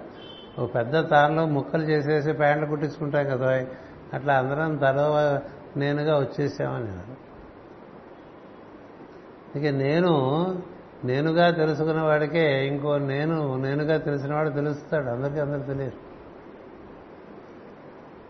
[0.59, 3.65] ఓ పెద్ద తానులో ముక్కలు చేసేసి ప్యాంట్లు కుట్టించుకుంటాం కదా.
[4.13, 5.07] అట్లా అందరం తలో
[5.79, 6.93] నేనుగా వచ్చేసామని.
[9.59, 10.13] ఇక నేను
[11.05, 15.09] నేనుగా తెలుసుకున్న వాడికే ఇంకో నేను నేనుగా తెలిసినవాడు తెలుస్తాడు.
[15.09, 15.91] అందరికీ అందరు తెలియదు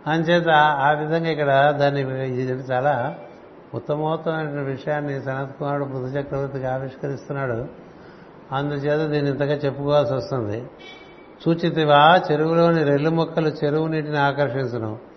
[0.08, 3.16] అంచేత ఆ విధంగా ఇక్కడ దాన్ని ఇది చాలా
[3.74, 7.66] ఉత్తమోత్తమైన విషయాన్ని సనత్ కుమారుడు బుద్ధ చక్రవర్తికి ఆవిష్కరిస్తున్నాడు.
[8.56, 10.66] అందుచేత దీన్ని ఇంతగా చెప్పుకోవాల్సి వస్తుంది.
[11.46, 15.12] సూచితివా చెరువులోని రెల్లు మొక్కలు చెరువు నీటిని ఆకర్షించను.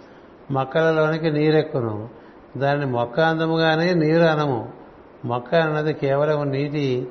[0.50, 2.08] మొక్కలలోనికి నీరెక్కును.
[2.56, 4.68] దాన్ని మొక్క అందముగానే నీరు అనము
[5.24, 7.08] మొక్క అన్నది కేవలం నీటి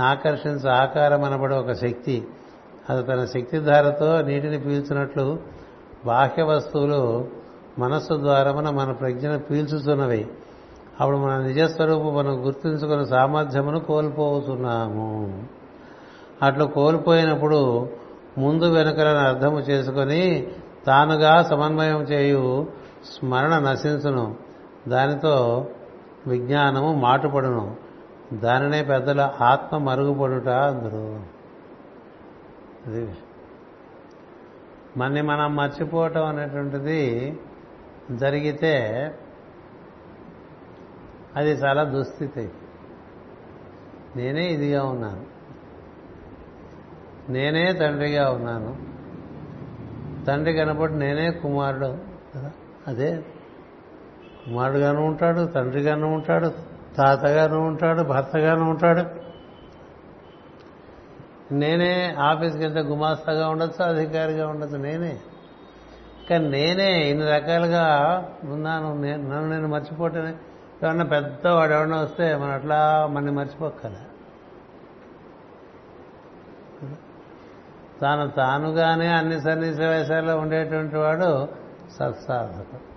[0.00, 2.26] ఆకర్షించ ఆకారం అనబడే ఒక శక్తి.
[2.90, 5.38] అది తన శక్తి ధారతో నీటిని పీల్చినట్లు
[6.06, 7.28] బాహ్య వస్తువులు
[7.78, 10.26] మనస్సు ద్వారా మన ప్రజ్ఞను పీల్చుతున్నవి
[11.00, 15.44] అప్పుడు మన నిజస్వరూపం మనం గుర్తించుకున్న సామర్థ్యమును కోల్పోతున్నాము
[16.42, 17.88] అట్లు కోల్పోయినప్పుడు
[18.38, 20.48] ముందు వెనుకలను అర్థము చేసుకొని
[20.86, 22.72] తానుగా సమన్వయం చేయు
[23.04, 24.36] స్మరణ నశించును.
[24.88, 25.68] దానితో
[26.26, 27.76] విజ్ఞానము మాటుపడును.
[28.32, 31.20] దానినే పెద్దల ఆత్మ మరుగుపడుట అందరు.
[32.86, 33.14] అది
[34.96, 37.38] మన్ని మనం మర్చిపోవటం అనేటువంటిది
[38.10, 38.74] జరిగితే
[41.36, 42.50] అది చాలా దుస్థితి.
[44.16, 45.24] నేనే ఇదిగా ఉన్నాను.
[47.32, 48.93] నేనే తండ్రిగా ఉన్నాను.
[50.26, 51.98] తండ్రి కనపడి నేనే కుమారుడు
[52.34, 52.50] కదా?
[52.86, 53.16] అదే.
[54.46, 56.52] కుమారుడుగాను ఉంటాడు తండ్రిగాను ఉంటాడు
[56.96, 59.24] తాతగాను ఉంటాడు భర్తగాను ఉంటాడు.
[61.54, 65.16] నేనే ఆఫీస్కి వెళ్తే గుమాస్తాగా ఉండొచ్చు అధికారిగా ఉండొచ్చు నేనే.
[66.30, 67.84] కానీ నేనే ఇన్ని రకాలుగా
[68.44, 70.34] ఉన్నాను నేను నన్ను నేను మర్చిపోతేనే
[70.82, 74.13] ఎవరన్నా పెద్దవాడు ఎవరన్నా వస్తే మనం అట్లా మన మర్చిపోక్కలే
[78.00, 81.48] తాను తానుగానే అన్ని సన్నివేశాల్లో ఉండేటువంటి వాడు
[81.98, 82.94] సత్సాధకుడు.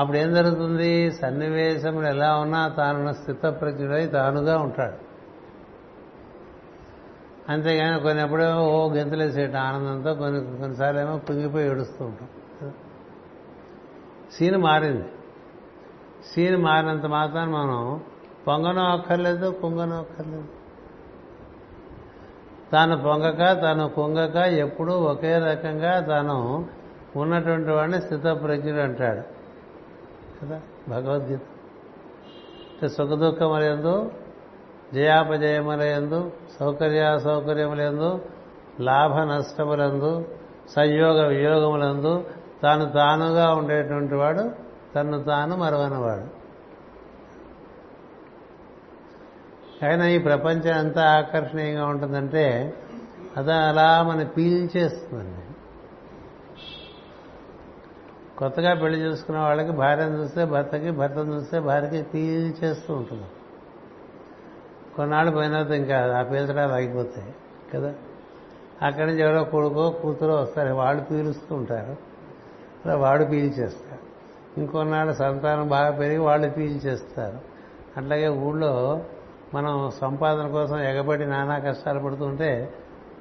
[0.00, 1.12] అప్పుడు ఏం జరుగుతుంది?
[1.12, 5.06] సన్నివేశములు ఎలా ఉన్నా తాను స్థితప్రజ్ఞుడై తానుగా ఉంటాడు.
[7.52, 12.28] అంతేగాని కొన్ని ఎప్పుడేమో ఓ గెంతులేసేట ఆనందంతో కొన్ని కొన్నిసార్లు ఏమో కుంగిపోయి ఏడుస్తూ ఉంటాం.
[14.32, 15.04] సీన్ మారింది.
[16.34, 18.00] సీన్ మారినంత మాత్రం మనం
[18.48, 20.55] పొంగనో అక్కర్లేదు కుంగనం అక్కర్లేదు.
[22.76, 26.66] తాను పొంగక తాను పొంగక ఎప్పుడూ ఒకే రకంగా తాను
[27.16, 29.20] ఉన్నటువంటి వాడిని స్థితప్రజ్ఞుడు అంటాడు.
[30.42, 30.60] కదా?
[30.88, 31.40] భగవద్గీత.
[32.72, 34.10] అంటే సుఖదుఖములందు
[34.94, 38.20] జయాపజయములందు సౌకర్య సౌకర్యములందు
[38.80, 40.24] లాభ నష్టములందు
[40.76, 42.24] సంయోగ వియోగములందు
[42.62, 44.50] తాను తానుగా ఉండేటువంటి వాడు
[44.94, 46.35] తను తాను మరవనవాడు.
[49.82, 52.74] కానీ ఈ ప్రపంచం ఎంత ఆకర్షణీయంగా ఉంటుందంటే
[53.36, 55.36] అది అలా మన పీల్చేస్తుందండి
[58.38, 63.24] కొత్తగా పెళ్ళి చేసుకున్న వాళ్ళకి భార్యను చూస్తే భర్తకి భర్తను చూస్తే భార్యకి పీల్చేస్తూ ఉంటుంది.
[64.96, 67.34] కొన్నాళ్ళు పోయిన తర్వాత ఇంకా ఆ పీల్చడాలు ఆగిపోతాయి
[67.74, 67.94] కదా?
[68.82, 71.96] అక్కడి నుంచి ఎవరో కొడుకో కూతురో వస్తారు వాళ్ళు పీలుస్తూ ఉంటారు.
[72.84, 74.00] అలా వాడు పీల్చేస్తారు
[74.60, 77.38] ఇంకొన్నాళ్ళు సంతానం బాగా పెరిగి వాళ్ళు పీల్చేస్తారు
[77.96, 79.04] అట్లాగే ఊళ్ళో
[79.54, 82.74] మనం సంపాదన కోసం ఎగబడి నానా కష్టాలు పడుతుంటే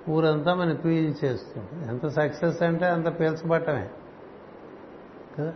[0.10, 3.90] ఊరంతా మనం పీల్చేస్తుంది ఎంత సక్సెస్ అంటే అంత పీల్చబట్టమే.
[5.40, 5.54] కదా?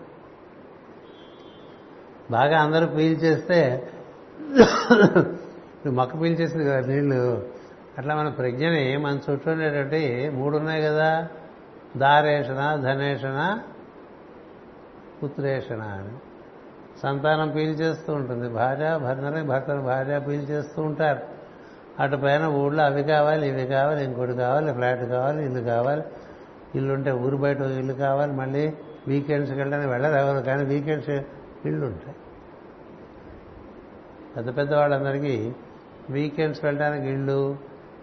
[2.32, 3.92] బాగా అందరూ పీల్చేస్తే
[4.42, 7.48] ఇప్పుడు మొక్క పీల్చేసింది కదా నీళ్ళు
[7.98, 11.28] అట్లా మన ప్రజ్ఞని మన చుట్టూ ఉండేటువంటి మూడు ఉన్నాయి కదా.
[11.98, 13.60] దారేషణ ధనేషణ
[15.24, 16.29] పుత్రేషణ అని.
[17.04, 18.50] సంతానం పీల్చేస్తూ ఉంటుంది.
[18.50, 21.22] భార్య భర్తని భర్తను భార్య పీల్చేస్తూ ఉంటారు.
[22.00, 26.04] అటు పైన ఊళ్ళో అవి కావాలి ఇవి కావాలి ఇంకోటి కావాలి ఫ్లాట్ కావాలి ఇల్లు కావాలి.
[26.76, 28.64] ఇల్లు ఉంటే ఊరు బయట ఇల్లు కావాలి మళ్ళీ
[29.08, 31.10] వీకెండ్స్కి వెళ్ళడానికి వెళ్ళరు ఎవరు కానీ వీకెండ్స్
[31.66, 32.16] ఇళ్ళు ఉంటాయి
[34.36, 35.54] పెద్ద పెద్ద వాళ్ళందరికీ
[36.10, 37.40] వీకెండ్స్ వెళ్ళడానికి ఇళ్ళు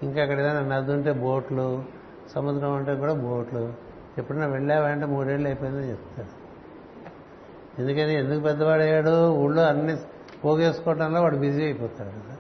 [0.03, 1.69] ఇంకా అక్కడ ఏదైనా నది ఉంటే బోట్లు
[2.35, 3.73] సముద్రం ఉంటే కూడా బోట్లు.
[4.19, 6.36] ఎప్పుడైనా వెళ్ళావంటే మూడేళ్ళు అయిపోయిందని చెప్తారు.
[7.79, 8.15] ఎందుకని?
[8.15, 9.97] ఎందుకు పెద్దవాడయ్యాడు ఊళ్ళో అన్ని
[10.45, 12.09] పోగేసుకోవడంలో వాడు బిజీ అయిపోతాడు.
[12.09, 12.37] కదా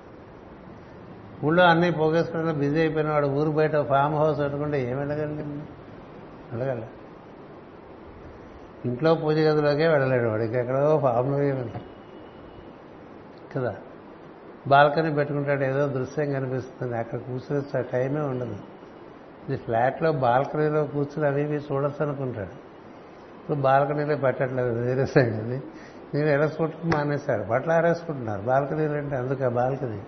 [1.45, 5.43] ఊళ్ళో అన్ని పోగేసుకోవడంలో బిజీ అయిపోయిన వాడు ఊరు బయట ఫామ్ హౌస్ పెట్టుకుంటే ఏం వెళ్ళగలండి?
[6.57, 6.83] వెళ్ళగల.
[8.85, 10.43] ఇంట్లో పూజ గదిలోకే వెళ్ళలేడు వాడు.
[10.43, 11.81] ఇంకెక్కడో ఫామ్లో
[13.57, 13.77] కదా?
[14.67, 15.65] బాల్కనీ పెట్టుకుంటాడు.
[15.65, 16.99] ఏదో దృశ్యం కనిపిస్తుంది.
[16.99, 18.57] అక్కడ కూర్చునే టైమే ఉండదు.
[19.49, 22.66] ఇది ఫ్లాట్లో బాల్కనీలో కూర్చుని అవి ఇవి చూడొచ్చు అనుకుంటాడు.
[23.47, 25.63] ఇప్పుడు బాల్కనీలో పెట్టట్లేదు వేరే సంగతి
[26.15, 27.43] నేను ఎరేసుకుంటూ మానేశాడు.
[27.43, 28.43] బట్టలు ఆరేసుకుంటున్నారు.
[28.43, 30.03] బాల్కనీలు అంటే అందుకే బాల్కనీ.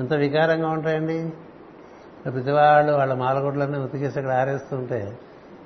[0.00, 1.32] ఎంత వికారంగా ఉంటాయండి.
[2.24, 5.18] ప్రతివాళ్ళు వాళ్ళ మాలగుడ్లన్నీ ఉతికేసి అక్కడ ఆరేస్తుంటే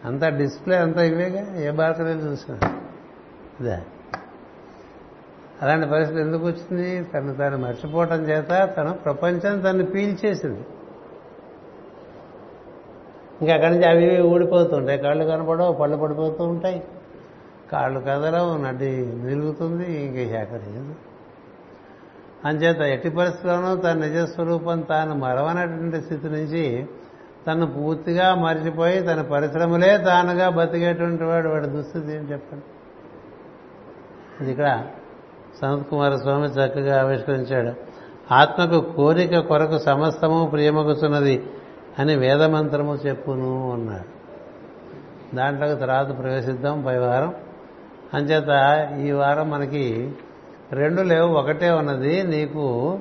[0.04, 1.56] అంత డిస్ప్లే అంతా ఇవేగా?
[1.56, 2.58] ఏ బాల్కనీలు చూసినా?
[3.60, 3.78] ఇదే
[5.62, 7.04] అలాంటి పరిస్థితి ఎందుకు వచ్చింది?
[7.04, 10.64] తను తాను మర్చిపోవటం చేత తను ప్రపంచం తను పీల్చేసింది.
[13.42, 14.98] ఇంకా అక్కడి నుంచి అవి ఇవి ఊడిపోతుంటాయి.
[14.98, 16.84] కాళ్ళు కనపడవు పళ్ళు పడిపోతూ ఉంటాయి.
[17.72, 20.60] కాళ్ళు కదలవు నడ్డి నిలుగుతుంది ఇంక అక్కడ
[22.44, 26.86] అంచేత ఎట్టి పరిస్థితుల్లోనూ తన నిజస్వరూపం తాను మరవనటువంటి స్థితి నుంచి
[27.46, 32.64] తను పూర్తిగా మర్చిపోయి తన పరిశ్రమలే తానుగా బతికేటువంటి వాడు వాడి దుస్థితి ఏం చెప్పండి?
[34.40, 34.84] అది ఇక్కడ
[35.62, 37.72] సనత్ కుమార స్వామి చక్కగా ఆవిష్కరించాడు.
[38.34, 41.46] ఆత్మకు కోరిక కొరకు సమస్తము ప్రియమగుతున్నది
[41.98, 44.22] అని వేదమంత్రము చెప్పును అన్నాడు.
[45.36, 47.34] దాంట్లోకి తర్వాత ప్రవేశిద్దాం పై వారం
[48.14, 48.50] అంచేత
[49.00, 50.12] ఈ వారం మనకి
[50.72, 52.22] రెండు లేవు ఒకటే ఉన్నది.
[52.22, 52.98] నీకు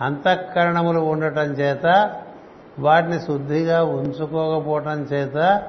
[0.00, 2.10] అంతఃకరణములు ఉండటం చేత
[2.78, 5.62] వాటిని శుద్ధిగా ఉంచుకోకపోవటం చేత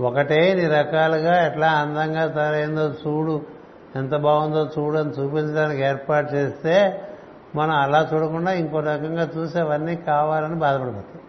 [0.00, 3.42] ఒకటే నీ రకాలుగా ఎట్లా అందంగా తయారైందో చూడు.
[3.96, 7.02] ఎంత బాగుందో చూడని చూపించడానికి ఏర్పాటు చేస్తే
[7.54, 11.20] మనం అలా చూడకుండా ఇంకో రకంగా చూసి అవన్నీ కావాలని బాధపడిపోతాం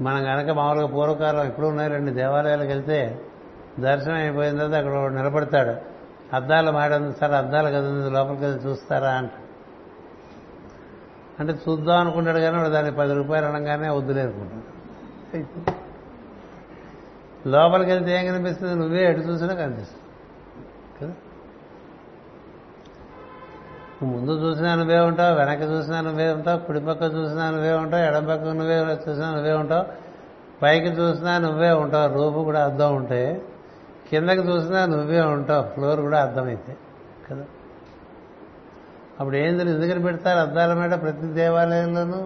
[0.00, 2.98] మనం కనుక మామూలుగా పూర్వకాలం ఎప్పుడు ఉన్నాయి రెండు దేవాలయాలకు వెళ్తే
[3.78, 5.74] దర్శనం అయిపోయిన తర్వాత అక్కడ నిలబడతాడు.
[6.36, 9.30] అద్దాలు మాడంది సార్ అద్దాలు కదా లోపలికి వెళ్ళి చూస్తారా అంట.
[11.40, 14.68] అంటే చూద్దాం అనుకున్నాడు కానీ వాడు దానికి పది రూపాయలు అనగానే వద్దులేనుకుంటాడు
[17.48, 18.74] లోపలికి వెళ్తే ఏం కనిపిస్తుంది?
[18.74, 20.06] నువ్వే ఎటు చూసినా కనిపిస్తుంది
[20.98, 21.14] కదా
[23.70, 28.26] నువ్వు ముందు చూసినా నువ్వే ఉంటావు వెనక చూసినా నువ్వే ఉంటావు కుడి పక్క చూసినా నువ్వే ఉంటావు ఎడం
[28.26, 28.76] పక్క నువ్వే
[29.08, 29.84] చూసినా నువ్వే ఉంటావు
[30.62, 33.20] పైకి చూసినా నువ్వే ఉంటావు రూపు కూడా అర్థం ఉంటే
[34.10, 36.72] కిందకి చూసినా నువ్వే ఉంటావు ఫ్లోర్ కూడా అర్థమైతే
[37.28, 37.44] కదా?
[39.20, 42.20] అప్పుడు ఏం తెలియదు ఎందుకని పెడతారు అద్దాల మీద ప్రతి దేవాలయంలోనూ?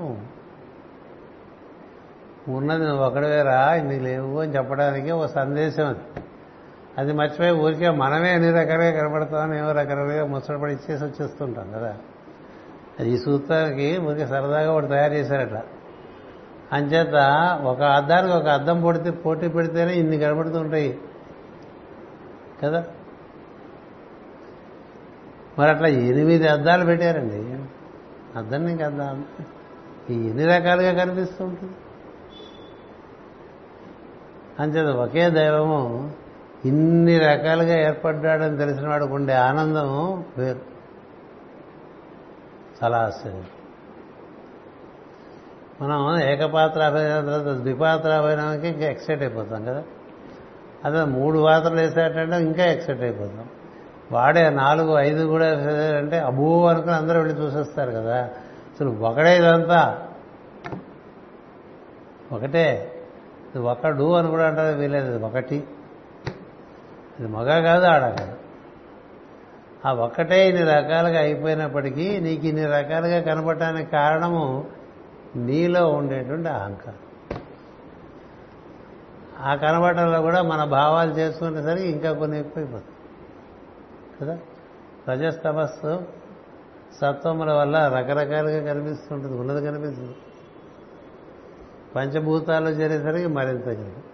[2.49, 6.05] ఉన్నది నువ్వు ఒకడవేరా ఇన్ని లేవు అని చెప్పడానికి ఒక సందేశం అది.
[6.99, 11.99] అది మర్చిపోయి ఊరికే మనమే అన్ని రకాలుగా కనబడతామని ఏమో రకరకాలుగా ముచ్చటపడి ఇచ్చేసి వచ్చేస్తుంటాం కదా.
[13.01, 15.63] అది ఈ సూత్రానికి ఊరికే సరదాగా ఒకటి తయారు చేశారట.
[16.73, 17.15] అంచేత
[17.65, 20.99] ఒక అద్దానికి ఒక అద్దం పొడితే పోటీ పెడితేనే ఇన్ని కనబడుతుంటాయి
[22.63, 22.85] కదా.
[25.59, 27.65] మరి అట్లా ఎనిమిది అద్దాలు పెట్టారండి.
[28.39, 29.25] అద్దం నీకు అద్దం
[30.11, 31.73] ఎన్ని రకాలుగా కనిపిస్తుంటుంది
[34.61, 36.13] అంచేత ఒకే దైవము
[36.65, 40.61] ఇన్ని రకాలుగా ఏర్పడ్డాడని తెలిసిన వాడికి ఉండే ఆనందం వేరు.
[42.85, 43.45] చాలా ఆశ్చర్యం.
[45.83, 49.83] మనం ఏకపాత్ర అభినయం తర్వాత ద్విపాత్ర అభినయానికి ఇంకా ఎక్సైట్ అయిపోతాం కదా.
[50.85, 53.49] అదే మూడు పాత్రలు వేసేటంటే ఇంకా ఎక్సైట్ అయిపోతాం.
[54.13, 55.47] వాడే నాలుగు ఐదు కూడా
[55.97, 58.25] అంటే అబూ అనుకుని అందరూ వెళ్ళి చూసేస్తారు కదా.
[58.75, 60.09] అసలు ఒకడే ఇదంతా.
[62.33, 62.93] ఒకటే.
[63.55, 65.65] ఇది ఒకడు అని కూడా అంటారు వీలేదు ఇది ఒకటి.
[67.21, 68.37] ఇది మగ కాదు ఆడ కాదు.
[69.87, 74.67] ఆ ఒక్కటే ఇన్ని రకాలుగా అయిపోయినప్పటికీ నీకు ఇన్ని రకాలుగా కనపడటానికి కారణము
[75.37, 76.99] నీలో ఉండేటువంటి అహంకారం.
[79.41, 82.85] ఆ కనబడటంలో కూడా మన భావాలు చేసుకునేసరికి ఇంకా కొన్ని ఎక్కువైపోతాయి.
[84.21, 84.39] కదా?
[85.09, 86.01] రజస్తమస్సు
[87.01, 90.15] సత్వముల వల్ల రకరకాలుగా కనిపిస్తుంటుంది ఉన్నది కనిపిస్తుంది.
[91.97, 94.14] పంచభూతాలు చేరేసరికి మరింత కనిపిస్తుంది.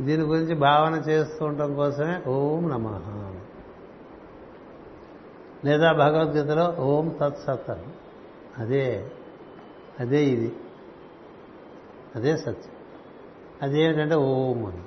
[0.00, 3.00] దీని గురించి భావన చేస్తూ ఉండటం కోసమే ఓం నమ.
[5.64, 7.70] లేదా భగవద్గీతలో ఓం తత్సత్
[8.58, 9.10] అదే
[10.00, 10.56] అదే ఇది.
[12.16, 12.72] అదే సత్యం.
[13.62, 14.82] అదేమిటంటే ఓం అని.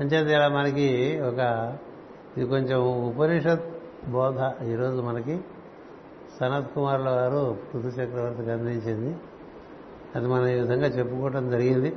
[0.00, 1.76] అంచేది ఇలా మనకి ఒక
[2.36, 3.64] ఇది కొంచెం ఉపనిషత్
[4.08, 4.64] బోధ.
[4.64, 5.40] ఈరోజు మనకి
[6.40, 9.16] సనత్ కుమార్ల వారు పృథు చక్రవర్తికి అందించింది.
[10.16, 11.96] అది మనం ఈ విధంగా చెప్పుకోవటం జరిగింది.